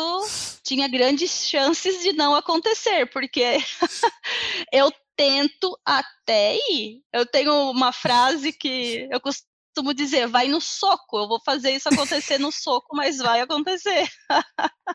tinha 0.62 0.86
grandes 0.86 1.48
chances 1.48 2.02
de 2.02 2.12
não 2.12 2.34
acontecer, 2.34 3.06
porque 3.10 3.56
eu 4.70 4.92
tento 5.16 5.78
até 5.82 6.58
ir. 6.70 7.00
Eu 7.10 7.24
tenho 7.24 7.70
uma 7.70 7.90
frase 7.90 8.52
que 8.52 9.08
eu 9.10 9.18
costumo 9.18 9.53
costumo 9.74 9.92
dizer, 9.92 10.28
vai 10.28 10.46
no 10.46 10.60
soco, 10.60 11.18
eu 11.18 11.26
vou 11.26 11.40
fazer 11.44 11.72
isso 11.72 11.88
acontecer 11.88 12.38
no 12.38 12.52
soco, 12.52 12.94
mas 12.94 13.18
vai 13.18 13.40
acontecer. 13.40 14.08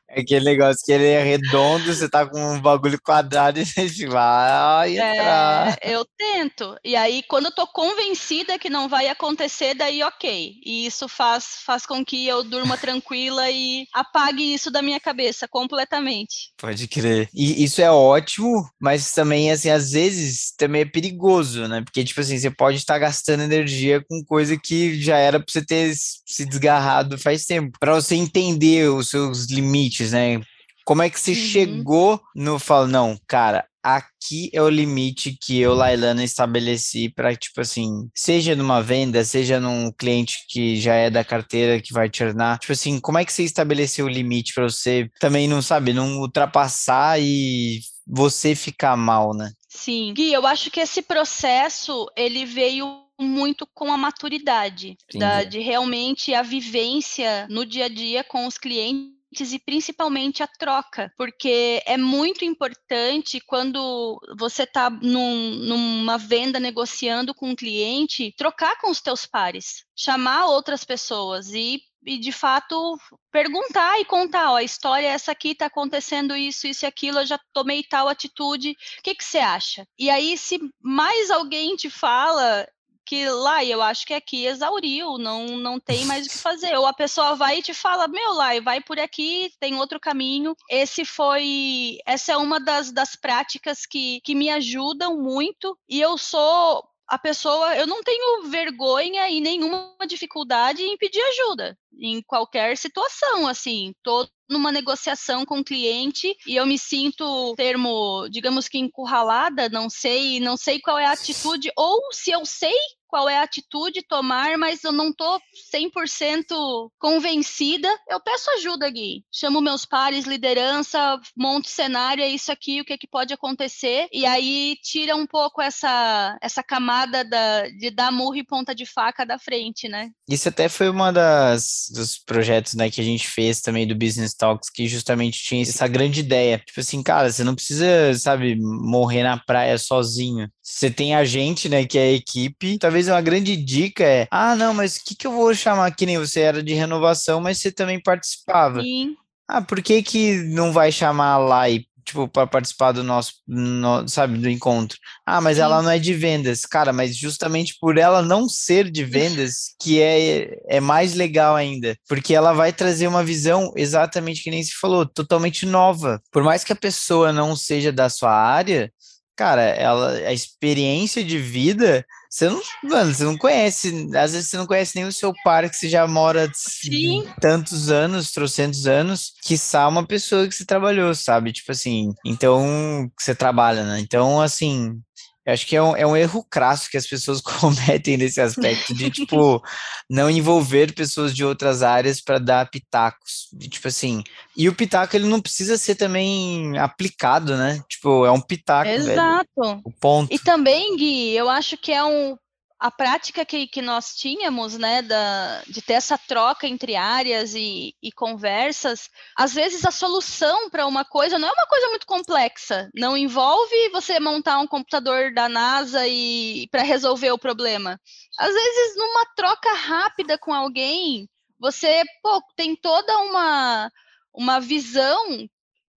É 0.09 0.21
aquele 0.21 0.45
negócio 0.45 0.85
que 0.85 0.91
ele 0.91 1.05
é 1.05 1.21
redondo, 1.21 1.93
você 1.93 2.07
tá 2.07 2.25
com 2.25 2.39
um 2.39 2.61
bagulho 2.61 2.99
quadrado 3.01 3.59
e 3.59 3.65
você 3.65 4.07
vai 4.07 4.93
entrar. 4.97 5.77
É, 5.81 5.93
eu 5.93 6.05
tento. 6.17 6.77
E 6.83 6.95
aí, 6.95 7.23
quando 7.23 7.45
eu 7.45 7.51
tô 7.51 7.67
convencida 7.67 8.57
que 8.57 8.69
não 8.69 8.87
vai 8.87 9.09
acontecer, 9.09 9.73
daí 9.73 10.01
ok. 10.03 10.53
E 10.63 10.85
isso 10.85 11.07
faz, 11.07 11.61
faz 11.65 11.85
com 11.85 12.05
que 12.05 12.25
eu 12.27 12.43
durma 12.43 12.77
tranquila 12.77 13.49
e 13.49 13.85
apague 13.93 14.53
isso 14.53 14.71
da 14.71 14.81
minha 14.81 14.99
cabeça 14.99 15.47
completamente. 15.47 16.53
Pode 16.57 16.87
crer. 16.87 17.27
E 17.33 17.63
isso 17.63 17.81
é 17.81 17.91
ótimo, 17.91 18.69
mas 18.79 19.11
também, 19.11 19.51
assim, 19.51 19.69
às 19.69 19.91
vezes 19.91 20.53
também 20.55 20.81
é 20.83 20.85
perigoso, 20.85 21.67
né? 21.67 21.81
Porque, 21.81 22.03
tipo 22.03 22.21
assim, 22.21 22.37
você 22.37 22.49
pode 22.49 22.77
estar 22.77 22.97
gastando 22.99 23.43
energia 23.43 24.03
com 24.07 24.23
coisa 24.23 24.55
que 24.57 24.68
que 24.69 25.01
já 25.01 25.17
era 25.17 25.39
para 25.39 25.51
você 25.51 25.65
ter 25.65 25.91
se 25.95 26.45
desgarrado 26.45 27.17
faz 27.17 27.43
tempo. 27.43 27.75
Para 27.79 27.95
você 27.95 28.13
entender 28.13 28.87
os 28.87 29.09
seus 29.09 29.45
limites, 29.45 30.11
né? 30.11 30.39
Como 30.85 31.01
é 31.01 31.09
que 31.09 31.19
você 31.19 31.31
uhum. 31.31 31.37
chegou 31.37 32.21
no 32.35 32.59
falo, 32.59 32.85
não, 32.87 33.17
cara, 33.27 33.65
aqui 33.83 34.51
é 34.53 34.61
o 34.61 34.69
limite 34.69 35.35
que 35.41 35.59
eu, 35.59 35.73
Lailana, 35.73 36.23
estabeleci 36.23 37.09
para, 37.09 37.35
tipo 37.35 37.61
assim, 37.61 38.07
seja 38.13 38.55
numa 38.55 38.79
venda, 38.79 39.23
seja 39.23 39.59
num 39.59 39.91
cliente 39.91 40.45
que 40.47 40.79
já 40.79 40.93
é 40.93 41.09
da 41.09 41.23
carteira 41.23 41.81
que 41.81 41.91
vai 41.91 42.07
te 42.07 42.23
tornar, 42.23 42.59
tipo 42.59 42.73
assim, 42.73 42.99
como 42.99 43.17
é 43.17 43.25
que 43.25 43.33
você 43.33 43.43
estabeleceu 43.43 44.05
o 44.05 44.09
limite 44.09 44.53
para 44.53 44.69
você 44.69 45.09
também 45.19 45.47
não 45.47 45.63
sabe, 45.63 45.93
não 45.93 46.19
ultrapassar 46.19 47.19
e 47.19 47.79
você 48.05 48.53
ficar 48.53 48.95
mal, 48.95 49.33
né? 49.33 49.51
Sim, 49.67 50.13
Gui, 50.13 50.31
eu 50.31 50.45
acho 50.45 50.69
que 50.69 50.79
esse 50.79 51.01
processo 51.01 52.07
ele 52.15 52.45
veio 52.45 53.08
muito 53.19 53.67
com 53.67 53.91
a 53.91 53.97
maturidade, 53.97 54.97
da, 55.13 55.43
de 55.43 55.59
realmente 55.59 56.33
a 56.33 56.41
vivência 56.41 57.47
no 57.49 57.65
dia 57.65 57.85
a 57.85 57.89
dia 57.89 58.23
com 58.23 58.47
os 58.47 58.57
clientes 58.57 59.19
e 59.53 59.59
principalmente 59.59 60.41
a 60.41 60.47
troca, 60.47 61.13
porque 61.15 61.83
é 61.85 61.97
muito 61.97 62.43
importante 62.43 63.39
quando 63.39 64.19
você 64.37 64.63
está 64.63 64.89
num, 64.89 65.51
numa 65.51 66.17
venda 66.17 66.59
negociando 66.59 67.33
com 67.35 67.49
um 67.49 67.55
cliente, 67.55 68.33
trocar 68.35 68.79
com 68.79 68.89
os 68.89 69.01
teus 69.01 69.25
pares, 69.25 69.85
chamar 69.95 70.47
outras 70.47 70.83
pessoas 70.83 71.53
e 71.53 71.81
e 72.05 72.17
de 72.17 72.31
fato 72.31 72.97
perguntar 73.31 73.99
e 73.99 74.05
contar, 74.05 74.51
ó, 74.51 74.55
a 74.55 74.63
história 74.63 75.07
é 75.07 75.11
essa 75.11 75.31
aqui, 75.31 75.53
tá 75.53 75.65
acontecendo 75.65 76.35
isso, 76.35 76.65
isso 76.65 76.85
e 76.85 76.87
aquilo, 76.87 77.19
eu 77.19 77.25
já 77.25 77.39
tomei 77.53 77.83
tal 77.83 78.07
atitude, 78.07 78.71
o 78.71 79.03
que 79.03 79.13
que 79.13 79.23
você 79.23 79.39
acha? 79.39 79.85
E 79.97 80.09
aí, 80.09 80.37
se 80.37 80.59
mais 80.81 81.29
alguém 81.29 81.75
te 81.75 81.89
fala, 81.89 82.65
que 83.09 83.27
lá 83.27 83.65
eu 83.65 83.81
acho 83.81 84.05
que 84.05 84.13
aqui 84.13 84.45
exauriu, 84.45 85.17
não, 85.17 85.57
não 85.57 85.79
tem 85.79 86.05
mais 86.05 86.27
o 86.27 86.29
que 86.29 86.37
fazer. 86.37 86.77
Ou 86.77 86.85
a 86.85 86.93
pessoa 86.93 87.35
vai 87.35 87.57
e 87.57 87.63
te 87.63 87.73
fala, 87.73 88.07
meu, 88.07 88.33
lá, 88.33 88.49
vai 88.63 88.79
por 88.79 88.99
aqui, 88.99 89.51
tem 89.59 89.73
outro 89.75 89.99
caminho. 89.99 90.55
Esse 90.69 91.03
foi, 91.03 91.97
essa 92.05 92.33
é 92.33 92.37
uma 92.37 92.59
das, 92.59 92.91
das 92.91 93.15
práticas 93.15 93.87
que, 93.87 94.21
que 94.21 94.35
me 94.35 94.51
ajudam 94.51 95.17
muito 95.17 95.75
e 95.89 95.99
eu 95.99 96.19
sou 96.19 96.83
a 97.07 97.17
pessoa, 97.17 97.75
eu 97.75 97.87
não 97.87 98.03
tenho 98.03 98.43
vergonha 98.43 99.27
e 99.27 99.41
nenhuma 99.41 99.95
dificuldade 100.07 100.83
em 100.83 100.95
pedir 100.95 101.21
ajuda 101.21 101.75
em 101.99 102.21
qualquer 102.21 102.77
situação, 102.77 103.47
assim, 103.47 103.93
tô 104.03 104.27
numa 104.47 104.71
negociação 104.71 105.43
com 105.43 105.59
o 105.59 105.63
cliente 105.63 106.35
e 106.45 106.55
eu 106.55 106.65
me 106.65 106.77
sinto 106.77 107.55
termo, 107.55 108.27
digamos 108.29 108.67
que 108.67 108.77
encurralada, 108.77 109.67
não 109.69 109.89
sei, 109.89 110.39
não 110.39 110.55
sei 110.55 110.79
qual 110.79 110.99
é 110.99 111.05
a 111.05 111.11
atitude 111.11 111.71
ou 111.75 111.99
se 112.11 112.31
eu 112.31 112.45
sei 112.45 112.77
qual 113.09 113.27
é 113.27 113.39
a 113.39 113.43
atitude 113.43 114.03
tomar, 114.07 114.57
mas 114.57 114.83
eu 114.83 114.91
não 114.91 115.11
tô 115.11 115.41
100% 115.73 116.91
convencida, 116.99 117.89
eu 118.07 118.21
peço 118.21 118.49
ajuda, 118.51 118.89
Gui. 118.89 119.25
Chamo 119.31 119.59
meus 119.59 119.83
pares, 119.83 120.25
liderança, 120.25 121.19
monto 121.35 121.67
cenário, 121.67 122.23
é 122.23 122.29
isso 122.29 122.51
aqui, 122.51 122.79
o 122.79 122.85
que, 122.85 122.93
é 122.93 122.97
que 122.97 123.07
pode 123.07 123.33
acontecer, 123.33 124.07
e 124.13 124.25
aí 124.25 124.77
tira 124.83 125.15
um 125.15 125.25
pouco 125.25 125.61
essa, 125.61 126.37
essa 126.41 126.61
camada 126.61 127.25
da, 127.25 127.67
de 127.67 127.89
dar 127.89 128.11
murro 128.11 128.37
e 128.37 128.45
ponta 128.45 128.75
de 128.75 128.85
faca 128.85 129.25
da 129.25 129.39
frente, 129.39 129.89
né? 129.89 130.11
Isso 130.29 130.47
até 130.47 130.69
foi 130.69 130.89
uma 130.89 131.11
das 131.11 131.89
dos 131.91 132.17
projetos 132.17 132.75
né, 132.75 132.89
que 132.89 133.01
a 133.01 133.03
gente 133.03 133.27
fez 133.27 133.61
também 133.61 133.87
do 133.87 133.95
Business 133.95 134.33
Talks, 134.35 134.69
que 134.69 134.87
justamente 134.87 135.43
tinha 135.43 135.63
essa 135.63 135.87
grande 135.87 136.19
ideia. 136.19 136.61
Tipo 136.65 136.79
assim, 136.79 137.01
cara, 137.01 137.31
você 137.31 137.43
não 137.43 137.55
precisa, 137.55 138.13
sabe, 138.15 138.55
morrer 138.59 139.23
na 139.23 139.37
praia 139.37 139.77
sozinho. 139.77 140.49
Você 140.69 140.91
tem 140.91 141.15
a 141.15 141.25
gente, 141.25 141.67
né, 141.67 141.83
que 141.83 141.97
é 141.97 142.03
a 142.03 142.11
equipe, 142.11 142.77
talvez 142.77 143.07
uma 143.07 143.19
grande 143.21 143.57
dica 143.57 144.03
é: 144.03 144.27
ah, 144.29 144.55
não, 144.55 144.71
mas 144.71 144.97
o 144.97 145.03
que, 145.03 145.15
que 145.15 145.25
eu 145.25 145.31
vou 145.31 145.51
chamar 145.55 145.89
que 145.95 146.05
nem 146.05 146.19
você 146.19 146.41
era 146.41 146.61
de 146.61 146.73
renovação, 146.73 147.41
mas 147.41 147.57
você 147.57 147.71
também 147.71 147.99
participava. 147.99 148.79
Sim. 148.81 149.15
Ah, 149.47 149.63
por 149.63 149.81
que, 149.81 150.03
que 150.03 150.35
não 150.43 150.71
vai 150.71 150.91
chamar 150.91 151.39
lá 151.39 151.67
e 151.67 151.89
tipo, 152.09 152.27
para 152.27 152.47
participar 152.47 152.91
do 152.91 153.03
nosso, 153.03 153.33
no, 153.47 154.07
sabe, 154.07 154.37
do 154.37 154.49
encontro. 154.49 154.97
Ah, 155.25 155.39
mas 155.39 155.57
Sim. 155.57 155.63
ela 155.63 155.81
não 155.81 155.89
é 155.89 155.99
de 155.99 156.13
vendas. 156.13 156.65
Cara, 156.65 156.91
mas 156.91 157.15
justamente 157.15 157.75
por 157.79 157.97
ela 157.97 158.21
não 158.21 158.49
ser 158.49 158.89
de 158.89 159.03
vendas, 159.03 159.75
que 159.81 160.01
é, 160.01 160.57
é 160.67 160.79
mais 160.79 161.13
legal 161.13 161.55
ainda. 161.55 161.95
Porque 162.07 162.33
ela 162.33 162.53
vai 162.53 162.73
trazer 162.73 163.07
uma 163.07 163.23
visão 163.23 163.71
exatamente 163.75 164.43
que 164.43 164.51
nem 164.51 164.63
se 164.63 164.73
falou, 164.73 165.05
totalmente 165.05 165.65
nova. 165.65 166.21
Por 166.31 166.43
mais 166.43 166.63
que 166.63 166.73
a 166.73 166.75
pessoa 166.75 167.31
não 167.31 167.55
seja 167.55 167.91
da 167.91 168.09
sua 168.09 168.31
área, 168.31 168.91
cara, 169.39 169.61
ela, 169.61 170.11
a 170.17 170.33
experiência 170.33 171.23
de 171.23 171.37
vida 171.37 172.05
você 172.29 172.47
não, 172.47 172.61
mano, 172.83 173.11
você 173.11 173.23
não 173.23 173.35
conhece, 173.35 173.87
às 174.15 174.33
vezes 174.33 174.49
você 174.49 174.57
não 174.57 174.67
conhece 174.67 174.95
nem 174.95 175.05
o 175.05 175.11
seu 175.11 175.33
par 175.43 175.67
que 175.67 175.75
você 175.75 175.89
já 175.89 176.05
mora 176.05 176.47
Sim. 176.53 177.25
tantos 177.41 177.89
anos, 177.89 178.31
trocentos 178.31 178.85
anos, 178.85 179.33
que 179.41 179.57
só 179.57 179.89
uma 179.89 180.05
pessoa 180.05 180.47
que 180.47 180.53
você 180.53 180.63
trabalhou, 180.63 181.15
sabe? 181.15 181.51
Tipo 181.51 181.71
assim, 181.71 182.13
então, 182.23 183.09
que 183.17 183.23
você 183.23 183.33
trabalha, 183.33 183.83
né? 183.83 183.99
Então, 183.99 184.39
assim, 184.39 185.01
eu 185.49 185.53
acho 185.53 185.65
que 185.65 185.75
é 185.75 185.81
um, 185.81 185.95
é 185.95 186.05
um 186.05 186.15
erro 186.15 186.45
crasso 186.47 186.89
que 186.89 186.97
as 186.97 187.07
pessoas 187.07 187.41
cometem 187.41 188.17
nesse 188.17 188.39
aspecto 188.39 188.93
de, 188.93 189.09
tipo, 189.09 189.63
não 190.09 190.29
envolver 190.29 190.93
pessoas 190.93 191.35
de 191.35 191.43
outras 191.43 191.81
áreas 191.81 192.21
para 192.21 192.37
dar 192.37 192.69
pitacos. 192.69 193.49
De, 193.51 193.67
tipo 193.67 193.87
assim, 193.87 194.23
e 194.55 194.69
o 194.69 194.75
pitaco 194.75 195.15
ele 195.15 195.27
não 195.27 195.41
precisa 195.41 195.77
ser 195.77 195.95
também 195.95 196.77
aplicado, 196.77 197.57
né? 197.57 197.83
Tipo, 197.89 198.25
é 198.25 198.31
um 198.31 198.41
pitaco, 198.41 198.89
Exato. 198.89 199.47
Velho, 199.57 199.81
o 199.83 199.91
ponto. 199.91 200.33
E 200.33 200.37
também, 200.37 200.95
Gui, 200.95 201.35
eu 201.35 201.49
acho 201.49 201.77
que 201.77 201.91
é 201.91 202.03
um 202.03 202.37
a 202.79 202.89
prática 202.89 203.45
que, 203.45 203.67
que 203.67 203.81
nós 203.81 204.15
tínhamos, 204.15 204.77
né, 204.77 205.01
da, 205.01 205.61
de 205.67 205.81
ter 205.81 205.93
essa 205.93 206.17
troca 206.17 206.65
entre 206.65 206.95
áreas 206.95 207.53
e, 207.53 207.93
e 208.01 208.09
conversas, 208.11 209.09
às 209.35 209.53
vezes 209.53 209.83
a 209.83 209.91
solução 209.91 210.69
para 210.69 210.87
uma 210.87 211.03
coisa 211.03 211.37
não 211.37 211.49
é 211.49 211.51
uma 211.51 211.67
coisa 211.67 211.89
muito 211.89 212.05
complexa, 212.05 212.89
não 212.95 213.17
envolve 213.17 213.89
você 213.89 214.17
montar 214.19 214.59
um 214.59 214.67
computador 214.67 215.33
da 215.33 215.49
NASA 215.49 216.07
e 216.07 216.69
para 216.71 216.81
resolver 216.81 217.31
o 217.31 217.37
problema. 217.37 217.99
Às 218.37 218.53
vezes, 218.53 218.95
numa 218.95 219.25
troca 219.35 219.73
rápida 219.73 220.37
com 220.37 220.53
alguém, 220.53 221.27
você 221.59 222.03
pô, 222.23 222.41
tem 222.55 222.77
toda 222.77 223.17
uma, 223.19 223.91
uma 224.33 224.59
visão 224.61 225.49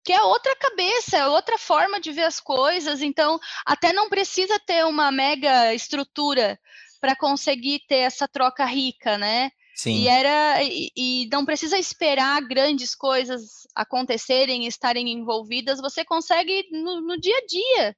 que 0.04 0.12
é 0.12 0.22
outra 0.22 0.54
cabeça, 0.56 1.16
é 1.16 1.26
outra 1.26 1.56
forma 1.58 2.00
de 2.00 2.12
ver 2.12 2.24
as 2.24 2.40
coisas. 2.40 3.02
Então, 3.02 3.38
até 3.64 3.92
não 3.92 4.08
precisa 4.08 4.58
ter 4.58 4.84
uma 4.84 5.10
mega 5.12 5.74
estrutura 5.74 6.58
para 7.00 7.16
conseguir 7.16 7.80
ter 7.88 7.98
essa 7.98 8.28
troca 8.28 8.64
rica, 8.64 9.18
né? 9.18 9.50
Sim. 9.74 10.02
E 10.02 10.08
era 10.08 10.62
e, 10.62 10.90
e, 10.96 11.28
não 11.32 11.44
precisa 11.44 11.78
esperar 11.78 12.40
grandes 12.42 12.94
coisas 12.94 13.66
acontecerem, 13.74 14.66
estarem 14.66 15.10
envolvidas. 15.10 15.80
Você 15.80 16.04
consegue 16.04 16.68
no, 16.70 17.00
no 17.00 17.20
dia 17.20 17.36
a 17.36 17.46
dia, 17.46 17.96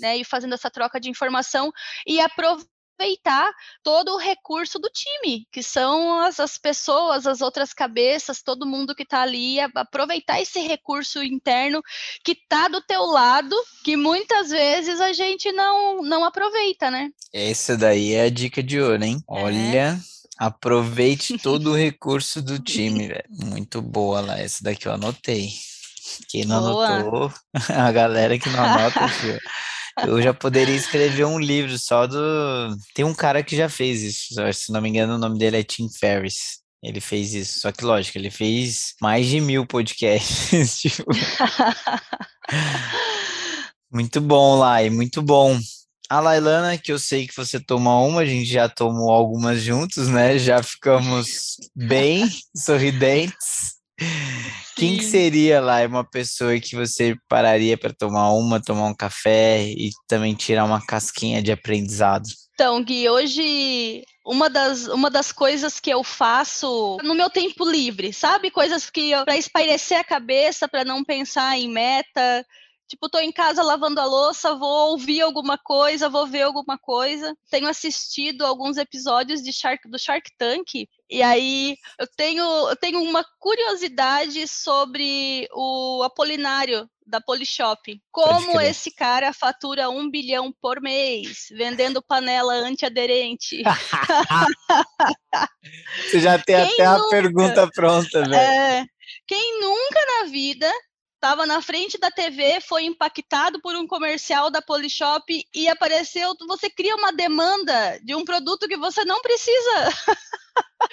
né? 0.00 0.16
E 0.16 0.24
fazendo 0.24 0.54
essa 0.54 0.70
troca 0.70 1.00
de 1.00 1.08
informação 1.08 1.72
e 2.06 2.20
aproveitar 2.20 2.70
aproveitar 3.02 3.50
todo 3.82 4.14
o 4.14 4.18
recurso 4.18 4.78
do 4.78 4.88
time, 4.88 5.46
que 5.50 5.62
são 5.62 6.20
as, 6.20 6.38
as 6.38 6.56
pessoas, 6.56 7.26
as 7.26 7.40
outras 7.40 7.74
cabeças, 7.74 8.42
todo 8.42 8.66
mundo 8.66 8.94
que 8.94 9.02
está 9.02 9.22
ali, 9.22 9.58
aproveitar 9.60 10.40
esse 10.40 10.60
recurso 10.60 11.22
interno 11.22 11.82
que 12.24 12.32
está 12.32 12.68
do 12.68 12.80
teu 12.80 13.02
lado, 13.02 13.56
que 13.84 13.96
muitas 13.96 14.50
vezes 14.50 15.00
a 15.00 15.12
gente 15.12 15.50
não, 15.52 16.02
não 16.02 16.24
aproveita, 16.24 16.90
né? 16.90 17.10
Essa 17.32 17.76
daí 17.76 18.12
é 18.12 18.22
a 18.22 18.30
dica 18.30 18.62
de 18.62 18.80
ouro, 18.80 19.02
hein? 19.02 19.18
É. 19.28 19.32
Olha. 19.32 20.00
Aproveite 20.38 21.36
todo 21.42 21.72
o 21.72 21.76
recurso 21.76 22.40
do 22.40 22.58
time, 22.58 23.08
velho. 23.08 23.24
Muito 23.30 23.82
boa 23.82 24.20
lá. 24.20 24.38
Essa 24.38 24.64
daqui 24.64 24.86
eu 24.86 24.92
anotei. 24.92 25.50
Quem 26.28 26.44
não 26.44 26.60
boa. 26.60 26.86
anotou, 26.86 27.32
a 27.68 27.92
galera 27.92 28.38
que 28.38 28.48
não 28.48 28.62
anota, 28.62 29.06
filho. 29.08 29.38
Eu 30.06 30.22
já 30.22 30.32
poderia 30.32 30.74
escrever 30.74 31.24
um 31.24 31.38
livro 31.38 31.78
só 31.78 32.06
do. 32.06 32.18
Tem 32.94 33.04
um 33.04 33.14
cara 33.14 33.42
que 33.42 33.56
já 33.56 33.68
fez 33.68 34.02
isso, 34.02 34.34
se 34.52 34.72
não 34.72 34.80
me 34.80 34.88
engano, 34.88 35.14
o 35.14 35.18
nome 35.18 35.38
dele 35.38 35.58
é 35.58 35.62
Tim 35.62 35.88
Ferriss. 35.88 36.62
Ele 36.82 37.00
fez 37.00 37.32
isso. 37.34 37.60
Só 37.60 37.70
que, 37.70 37.84
lógico, 37.84 38.18
ele 38.18 38.30
fez 38.30 38.94
mais 39.00 39.26
de 39.26 39.40
mil 39.40 39.64
podcasts. 39.66 40.80
tipo... 40.80 41.04
muito 43.90 44.20
bom, 44.20 44.58
Lai, 44.58 44.90
muito 44.90 45.22
bom. 45.22 45.58
A 46.08 46.20
Lailana, 46.20 46.76
que 46.76 46.92
eu 46.92 46.98
sei 46.98 47.26
que 47.26 47.36
você 47.36 47.58
toma 47.58 47.98
uma, 48.00 48.20
a 48.20 48.26
gente 48.26 48.44
já 48.44 48.68
tomou 48.68 49.10
algumas 49.10 49.62
juntos, 49.62 50.08
né? 50.08 50.38
Já 50.38 50.62
ficamos 50.62 51.56
bem 51.74 52.28
sorridentes. 52.54 53.71
Quem 54.76 54.96
que 54.96 55.04
seria 55.04 55.60
lá 55.60 55.84
uma 55.86 56.04
pessoa 56.04 56.58
que 56.58 56.74
você 56.74 57.14
pararia 57.28 57.76
para 57.76 57.92
tomar 57.92 58.32
uma, 58.32 58.60
tomar 58.60 58.86
um 58.86 58.94
café 58.94 59.62
e 59.64 59.90
também 60.08 60.34
tirar 60.34 60.64
uma 60.64 60.84
casquinha 60.84 61.42
de 61.42 61.52
aprendizado? 61.52 62.24
Então, 62.54 62.82
Gui, 62.82 63.08
hoje 63.08 64.02
uma 64.24 64.48
das, 64.48 64.86
uma 64.86 65.10
das 65.10 65.32
coisas 65.32 65.80
que 65.80 65.90
eu 65.90 66.04
faço 66.04 66.96
no 67.02 67.14
meu 67.14 67.28
tempo 67.28 67.68
livre, 67.68 68.12
sabe? 68.12 68.50
Coisas 68.50 68.88
que 68.88 69.12
para 69.24 69.36
espairecer 69.36 69.98
a 69.98 70.04
cabeça, 70.04 70.68
para 70.68 70.84
não 70.84 71.02
pensar 71.02 71.58
em 71.58 71.68
meta, 71.68 72.46
Tipo, 72.92 73.08
tô 73.08 73.18
em 73.18 73.32
casa 73.32 73.62
lavando 73.62 73.98
a 74.02 74.04
louça, 74.04 74.54
vou 74.54 74.90
ouvir 74.90 75.22
alguma 75.22 75.56
coisa, 75.56 76.10
vou 76.10 76.26
ver 76.26 76.42
alguma 76.42 76.76
coisa. 76.76 77.34
Tenho 77.50 77.66
assistido 77.66 78.44
alguns 78.44 78.76
episódios 78.76 79.40
de 79.40 79.50
Shark, 79.50 79.88
do 79.88 79.98
Shark 79.98 80.30
Tank, 80.36 80.86
e 81.08 81.22
aí 81.22 81.74
eu 81.98 82.06
tenho, 82.14 82.44
eu 82.68 82.76
tenho 82.76 83.02
uma 83.02 83.24
curiosidade 83.38 84.46
sobre 84.46 85.48
o 85.54 86.02
Apolinário 86.02 86.86
da 87.06 87.18
Polishop. 87.18 87.98
Como 88.10 88.60
esse 88.60 88.94
cara 88.94 89.32
fatura 89.32 89.88
um 89.88 90.10
bilhão 90.10 90.52
por 90.60 90.78
mês 90.82 91.46
vendendo 91.50 92.02
panela 92.02 92.52
antiaderente? 92.52 93.62
Você 96.10 96.20
já 96.20 96.38
tem 96.38 96.56
quem 96.56 96.74
até 96.74 96.90
nunca, 96.90 97.06
a 97.06 97.08
pergunta 97.08 97.70
pronta, 97.74 98.20
velho. 98.20 98.34
É, 98.34 98.84
quem 99.26 99.62
nunca 99.62 100.06
na 100.06 100.24
vida 100.30 100.70
estava 101.22 101.46
na 101.46 101.62
frente 101.62 101.96
da 101.98 102.10
TV, 102.10 102.60
foi 102.60 102.82
impactado 102.82 103.60
por 103.60 103.76
um 103.76 103.86
comercial 103.86 104.50
da 104.50 104.60
Polishop 104.60 105.46
e 105.54 105.68
apareceu, 105.68 106.34
você 106.48 106.68
cria 106.68 106.96
uma 106.96 107.12
demanda 107.12 108.00
de 108.02 108.12
um 108.12 108.24
produto 108.24 108.66
que 108.66 108.76
você 108.76 109.04
não 109.04 109.22
precisa. 109.22 109.70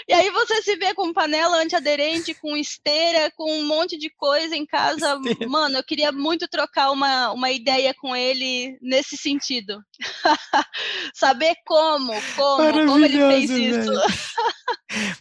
E 0.08 0.14
aí 0.14 0.30
você 0.32 0.62
se 0.62 0.76
vê 0.76 0.94
com 0.94 1.14
panela 1.14 1.58
antiaderente, 1.58 2.34
com 2.34 2.58
esteira, 2.58 3.32
com 3.36 3.60
um 3.60 3.66
monte 3.66 3.98
de 3.98 4.10
coisa 4.10 4.56
em 4.56 4.66
casa. 4.66 5.20
Esteira. 5.24 5.50
Mano, 5.50 5.78
eu 5.78 5.84
queria 5.84 6.12
muito 6.12 6.48
trocar 6.48 6.92
uma, 6.92 7.32
uma 7.32 7.52
ideia 7.52 7.94
com 7.94 8.16
ele 8.16 8.78
nesse 8.82 9.18
sentido. 9.18 9.82
Saber 11.14 11.56
como, 11.66 12.14
como, 12.36 12.86
como 12.88 13.06
ele 13.06 13.18
fez 13.18 13.50
isso. 13.50 13.92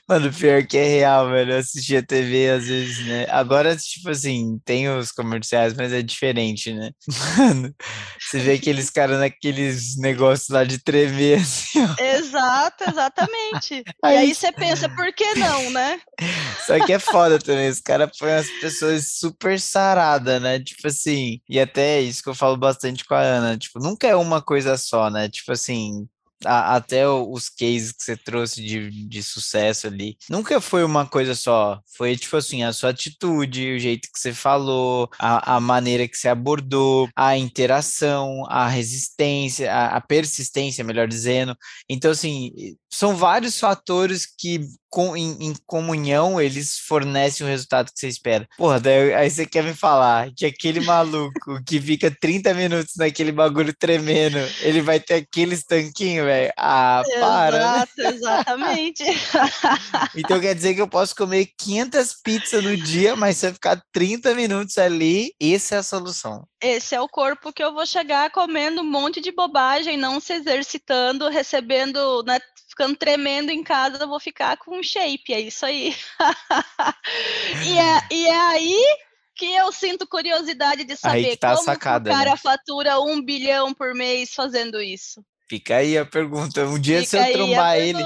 Mano, 0.09 0.33
pior 0.33 0.67
que 0.67 0.79
é 0.79 0.85
real, 0.85 1.29
velho. 1.29 1.53
Eu 1.53 1.59
assistia 1.59 2.03
TV 2.03 2.49
às 2.49 2.67
vezes, 2.67 3.07
né? 3.07 3.27
Agora, 3.29 3.77
tipo 3.77 4.09
assim, 4.09 4.59
tem 4.65 4.89
os 4.89 5.13
comerciais, 5.13 5.75
mas 5.75 5.93
é 5.93 6.01
diferente, 6.01 6.73
né? 6.73 6.91
Mano, 7.37 7.75
você 8.19 8.39
vê 8.39 8.53
aqueles 8.53 8.89
caras 8.89 9.19
naqueles 9.19 9.99
negócios 9.99 10.49
lá 10.49 10.65
de 10.65 10.83
tremer, 10.83 11.41
assim, 11.41 11.85
ó. 11.85 12.03
Exato, 12.03 12.85
exatamente. 12.89 13.85
Aí, 14.03 14.15
e 14.15 14.19
aí 14.19 14.35
você 14.35 14.51
pensa, 14.59 14.89
por 14.89 15.13
que 15.13 15.35
não, 15.35 15.71
né? 15.71 16.01
Só 16.67 16.85
que 16.85 16.93
é 16.93 16.99
foda 16.99 17.39
também, 17.39 17.69
os 17.69 17.81
caras 17.81 18.11
põem 18.19 18.33
as 18.33 18.49
pessoas 18.61 19.13
super 19.13 19.59
saradas, 19.61 20.41
né? 20.43 20.59
Tipo 20.61 20.89
assim, 20.89 21.41
e 21.49 21.59
até 21.59 22.01
isso 22.01 22.23
que 22.23 22.29
eu 22.29 22.35
falo 22.35 22.57
bastante 22.57 23.05
com 23.05 23.15
a 23.15 23.21
Ana, 23.21 23.57
tipo, 23.57 23.79
nunca 23.79 24.07
é 24.07 24.17
uma 24.17 24.43
coisa 24.43 24.77
só, 24.77 25.09
né? 25.11 25.29
Tipo 25.29 25.53
assim, 25.53 26.07
a, 26.45 26.77
até 26.77 27.09
os 27.09 27.49
cases 27.49 27.93
que 27.93 28.03
você 28.03 28.17
trouxe 28.17 28.63
de, 28.63 28.91
de 29.09 29.23
sucesso 29.23 29.87
ali, 29.87 30.17
nunca 30.29 30.61
foi 30.61 30.85
uma 30.85 31.07
coisa 31.07 31.35
só. 31.35 31.81
Foi 31.97 32.17
tipo 32.17 32.37
assim, 32.37 32.63
a 32.63 32.73
sua 32.73 32.91
atitude, 32.91 33.75
o 33.75 33.79
jeito 33.79 34.09
que 34.13 34.19
você 34.19 34.33
falou, 34.33 35.09
a, 35.19 35.57
a 35.57 35.61
maneira 35.61 36.07
que 36.07 36.17
você 36.17 36.29
abordou, 36.29 37.09
a 37.17 37.37
interação, 37.37 38.45
a 38.49 38.69
resistência, 38.69 39.73
a, 39.73 39.97
a 39.97 40.01
persistência, 40.01 40.85
melhor 40.85 41.09
dizendo. 41.09 41.57
Então, 41.89 42.11
assim, 42.11 42.53
são 42.91 43.17
vários 43.17 43.59
fatores 43.59 44.27
que 44.27 44.61
com, 44.91 45.17
em, 45.17 45.37
em, 45.41 45.55
comunhão 45.67 46.41
eles 46.41 46.79
fornecem 46.79 47.47
o 47.47 47.49
resultado 47.49 47.93
que 47.93 47.99
você 47.99 48.09
espera. 48.09 48.49
Porra, 48.57 48.81
daí, 48.81 49.15
aí 49.15 49.31
você 49.31 49.45
quer 49.45 49.63
me 49.63 49.75
falar 49.75 50.31
que 50.35 50.47
aquele 50.47 50.81
maluco 50.81 51.63
que 51.67 51.81
fica 51.81 52.11
30 52.11 52.55
minutos 52.55 52.95
naquele 52.97 53.31
bagulho 53.31 53.75
tremendo, 53.79 54.39
ele 54.63 54.81
vai 54.81 54.99
ter 54.99 55.15
aqueles 55.15 55.65
tanquinhos, 55.65 56.25
velho? 56.25 56.53
Ah, 56.57 57.03
para. 57.21 57.59
Né? 57.59 57.85
Exato, 57.99 58.15
exatamente. 58.17 59.05
então 60.17 60.41
quer 60.41 60.55
dizer 60.55 60.75
que 60.75 60.81
eu 60.81 60.89
posso 60.89 61.15
comer 61.15 61.51
500 61.59 62.15
pizzas 62.23 62.65
no 62.65 62.77
dia, 62.77 63.15
mas 63.15 63.37
se 63.37 63.47
eu 63.47 63.53
ficar 63.53 63.83
30 63.93 64.35
minutos 64.35 64.79
ali, 64.79 65.33
essa 65.41 65.77
é 65.77 65.79
a 65.79 65.83
solução. 65.83 66.47
Esse 66.61 66.95
é 66.95 67.01
o 67.01 67.09
corpo 67.09 67.53
que 67.53 67.63
eu 67.63 67.73
vou 67.73 67.87
chegar 67.87 68.31
comendo 68.31 68.81
um 68.81 68.91
monte 68.91 69.21
de 69.21 69.31
bobagem, 69.31 69.97
não 69.97 70.19
se 70.19 70.33
exercitando, 70.33 71.29
recebendo, 71.29 72.23
né, 72.25 72.39
ficando 72.79 72.97
tremendo 72.97 73.51
em 73.51 73.65
casa, 73.65 73.99
eu 73.99 74.09
vou 74.09 74.21
ficar 74.21 74.57
com 74.57 74.81
shape, 74.81 75.35
é 75.35 75.41
isso 75.41 75.67
aí. 75.67 75.97
e, 77.67 77.77
é, 77.77 78.01
e 78.13 78.27
é 78.29 78.41
aí 78.41 78.97
que 79.35 79.53
eu 79.53 79.73
sinto 79.73 80.07
curiosidade 80.07 80.85
de 80.85 80.97
saber 80.97 81.37
tá 81.37 81.55
como 81.55 81.65
sacada, 81.65 82.09
o 82.09 82.13
cara 82.13 82.31
né? 82.31 82.37
fatura 82.37 83.01
um 83.01 83.21
bilhão 83.21 83.75
por 83.75 83.95
mês 83.95 84.33
fazendo 84.33 84.81
isso. 84.81 85.21
Fica 85.49 85.77
aí 85.77 85.97
a 85.97 86.05
pergunta. 86.05 86.67
Um 86.67 86.79
dia, 86.79 87.01
Fica 87.01 87.25
se 87.25 87.31
eu 87.31 87.33
trombar 87.33 87.79
ele 87.79 88.05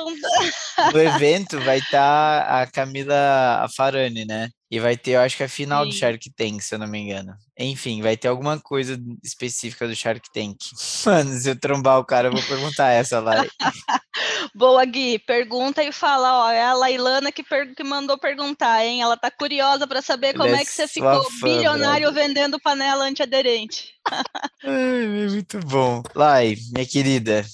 no 0.92 1.00
evento, 1.00 1.60
vai 1.60 1.78
estar 1.78 2.46
tá 2.46 2.62
a 2.62 2.66
Camila 2.66 3.66
Farani, 3.76 4.24
né? 4.24 4.48
E 4.72 4.80
vai 4.80 4.96
ter, 4.96 5.10
eu 5.10 5.20
acho 5.20 5.36
que 5.36 5.42
é 5.42 5.46
a 5.46 5.50
final 5.50 5.84
Sim. 5.84 5.90
do 5.90 5.94
Shark 5.94 6.30
Tank, 6.30 6.62
se 6.62 6.74
eu 6.74 6.78
não 6.78 6.86
me 6.86 6.98
engano. 6.98 7.36
Enfim, 7.58 8.00
vai 8.00 8.16
ter 8.16 8.28
alguma 8.28 8.58
coisa 8.58 8.98
específica 9.22 9.86
do 9.86 9.94
Shark 9.94 10.32
Tank. 10.32 10.56
Mano, 11.04 11.38
se 11.38 11.50
eu 11.50 11.60
trombar 11.60 11.98
o 11.98 12.06
cara, 12.06 12.28
eu 12.28 12.32
vou 12.32 12.42
perguntar 12.42 12.88
essa 12.88 13.20
lá. 13.20 13.44
Boa, 14.56 14.82
Gui. 14.86 15.18
Pergunta 15.18 15.84
e 15.84 15.92
fala, 15.92 16.46
ó, 16.46 16.50
é 16.50 16.62
a 16.64 16.72
Lailana 16.72 17.30
que, 17.30 17.44
que 17.76 17.84
mandou 17.84 18.16
perguntar, 18.16 18.82
hein? 18.82 19.02
Ela 19.02 19.14
tá 19.14 19.30
curiosa 19.30 19.86
para 19.86 20.00
saber 20.00 20.32
como 20.32 20.48
é, 20.48 20.62
é, 20.62 20.64
que 20.64 20.70
você 20.70 20.88
ficou 20.88 21.22
fã, 21.32 21.48
bilionário 21.48 22.10
brother. 22.10 22.28
vendendo 22.28 22.58
panela 22.58 23.04
antiaderente. 23.04 23.92
Ai, 24.64 25.28
muito 25.28 25.58
bom. 25.60 26.02
Lai, 26.14 26.56
minha 26.72 26.86
querida, 26.86 27.44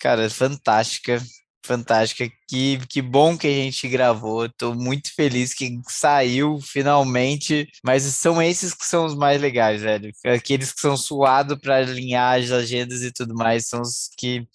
cara, 0.00 0.30
fantástica 0.30 1.22
fantástica. 1.64 2.30
Que, 2.48 2.78
que 2.88 3.02
bom 3.02 3.36
que 3.36 3.46
a 3.46 3.50
gente 3.50 3.88
gravou. 3.88 4.46
Estou 4.46 4.74
muito 4.74 5.14
feliz 5.14 5.54
que 5.54 5.80
saiu 5.88 6.58
finalmente. 6.60 7.68
Mas 7.84 8.02
são 8.04 8.40
esses 8.42 8.74
que 8.74 8.86
são 8.86 9.04
os 9.06 9.14
mais 9.14 9.40
legais, 9.40 9.82
velho. 9.82 10.12
Aqueles 10.26 10.72
que 10.72 10.80
são 10.80 10.96
suados 10.96 11.58
para 11.58 11.76
alinhar 11.76 12.38
as 12.40 12.50
agendas 12.50 13.02
e 13.02 13.12
tudo 13.12 13.34
mais, 13.34 13.68
são 13.68 13.80
os 13.80 14.10
que 14.18 14.46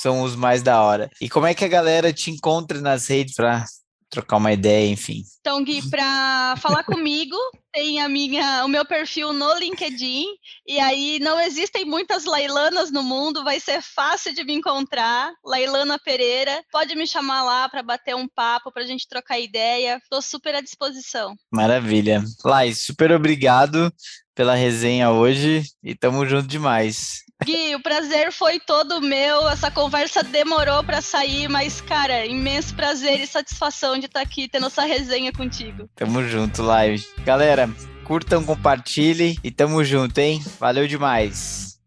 são 0.00 0.22
os 0.22 0.36
mais 0.36 0.62
da 0.62 0.82
hora. 0.82 1.10
E 1.20 1.28
como 1.28 1.46
é 1.46 1.54
que 1.54 1.64
a 1.64 1.68
galera 1.68 2.12
te 2.12 2.30
encontra 2.30 2.80
nas 2.80 3.08
redes 3.08 3.34
para 3.34 3.64
trocar 4.10 4.36
uma 4.36 4.52
ideia, 4.52 4.90
enfim. 4.90 5.22
Então, 5.40 5.62
Gui, 5.62 5.88
para 5.88 6.54
falar 6.58 6.84
comigo, 6.84 7.36
tem 7.72 8.00
a 8.00 8.08
minha, 8.08 8.64
o 8.64 8.68
meu 8.68 8.84
perfil 8.84 9.32
no 9.32 9.54
LinkedIn, 9.58 10.24
e 10.66 10.78
aí 10.80 11.18
não 11.20 11.38
existem 11.40 11.84
muitas 11.84 12.24
Lailanas 12.24 12.90
no 12.90 13.02
mundo, 13.02 13.44
vai 13.44 13.60
ser 13.60 13.82
fácil 13.82 14.34
de 14.34 14.44
me 14.44 14.54
encontrar. 14.54 15.32
Lailana 15.44 15.98
Pereira, 15.98 16.62
pode 16.72 16.94
me 16.94 17.06
chamar 17.06 17.42
lá 17.42 17.68
para 17.68 17.82
bater 17.82 18.16
um 18.16 18.28
papo, 18.28 18.72
para 18.72 18.82
a 18.82 18.86
gente 18.86 19.08
trocar 19.08 19.38
ideia. 19.38 19.98
Estou 20.02 20.22
super 20.22 20.54
à 20.54 20.60
disposição. 20.60 21.34
Maravilha. 21.52 22.22
Lai, 22.44 22.72
super 22.74 23.12
obrigado 23.12 23.92
pela 24.34 24.54
resenha 24.54 25.10
hoje 25.10 25.64
e 25.82 25.94
tamo 25.94 26.24
junto 26.24 26.46
demais. 26.46 27.24
Gui, 27.44 27.76
o 27.76 27.80
prazer 27.80 28.32
foi 28.32 28.58
todo 28.58 29.00
meu. 29.00 29.48
Essa 29.48 29.70
conversa 29.70 30.22
demorou 30.24 30.82
para 30.82 31.00
sair, 31.00 31.48
mas, 31.48 31.80
cara, 31.80 32.26
imenso 32.26 32.74
prazer 32.74 33.20
e 33.20 33.26
satisfação 33.26 33.98
de 33.98 34.06
estar 34.06 34.20
tá 34.20 34.24
aqui 34.26 34.48
tendo 34.48 34.66
essa 34.66 34.82
resenha 34.82 35.32
contigo. 35.32 35.88
Tamo 35.94 36.22
junto, 36.24 36.62
live. 36.62 37.06
Galera, 37.24 37.70
curtam, 38.04 38.44
compartilhem 38.44 39.36
e 39.44 39.50
tamo 39.50 39.84
junto, 39.84 40.18
hein? 40.18 40.42
Valeu 40.58 40.88
demais. 40.88 41.78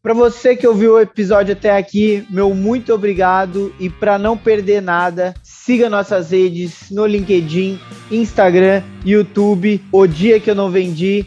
Para 0.00 0.14
você 0.14 0.54
que 0.54 0.68
ouviu 0.68 0.92
o 0.92 1.00
episódio 1.00 1.52
até 1.52 1.76
aqui, 1.76 2.24
meu 2.30 2.54
muito 2.54 2.94
obrigado 2.94 3.74
e 3.80 3.90
para 3.90 4.16
não 4.16 4.38
perder 4.38 4.80
nada, 4.80 5.34
Siga 5.66 5.90
nossas 5.90 6.30
redes 6.30 6.92
no 6.92 7.04
LinkedIn, 7.04 7.80
Instagram, 8.08 8.84
YouTube, 9.04 9.84
O 9.90 10.06
Dia 10.06 10.38
Que 10.38 10.48
Eu 10.48 10.54
Não 10.54 10.70
Vendi 10.70 11.26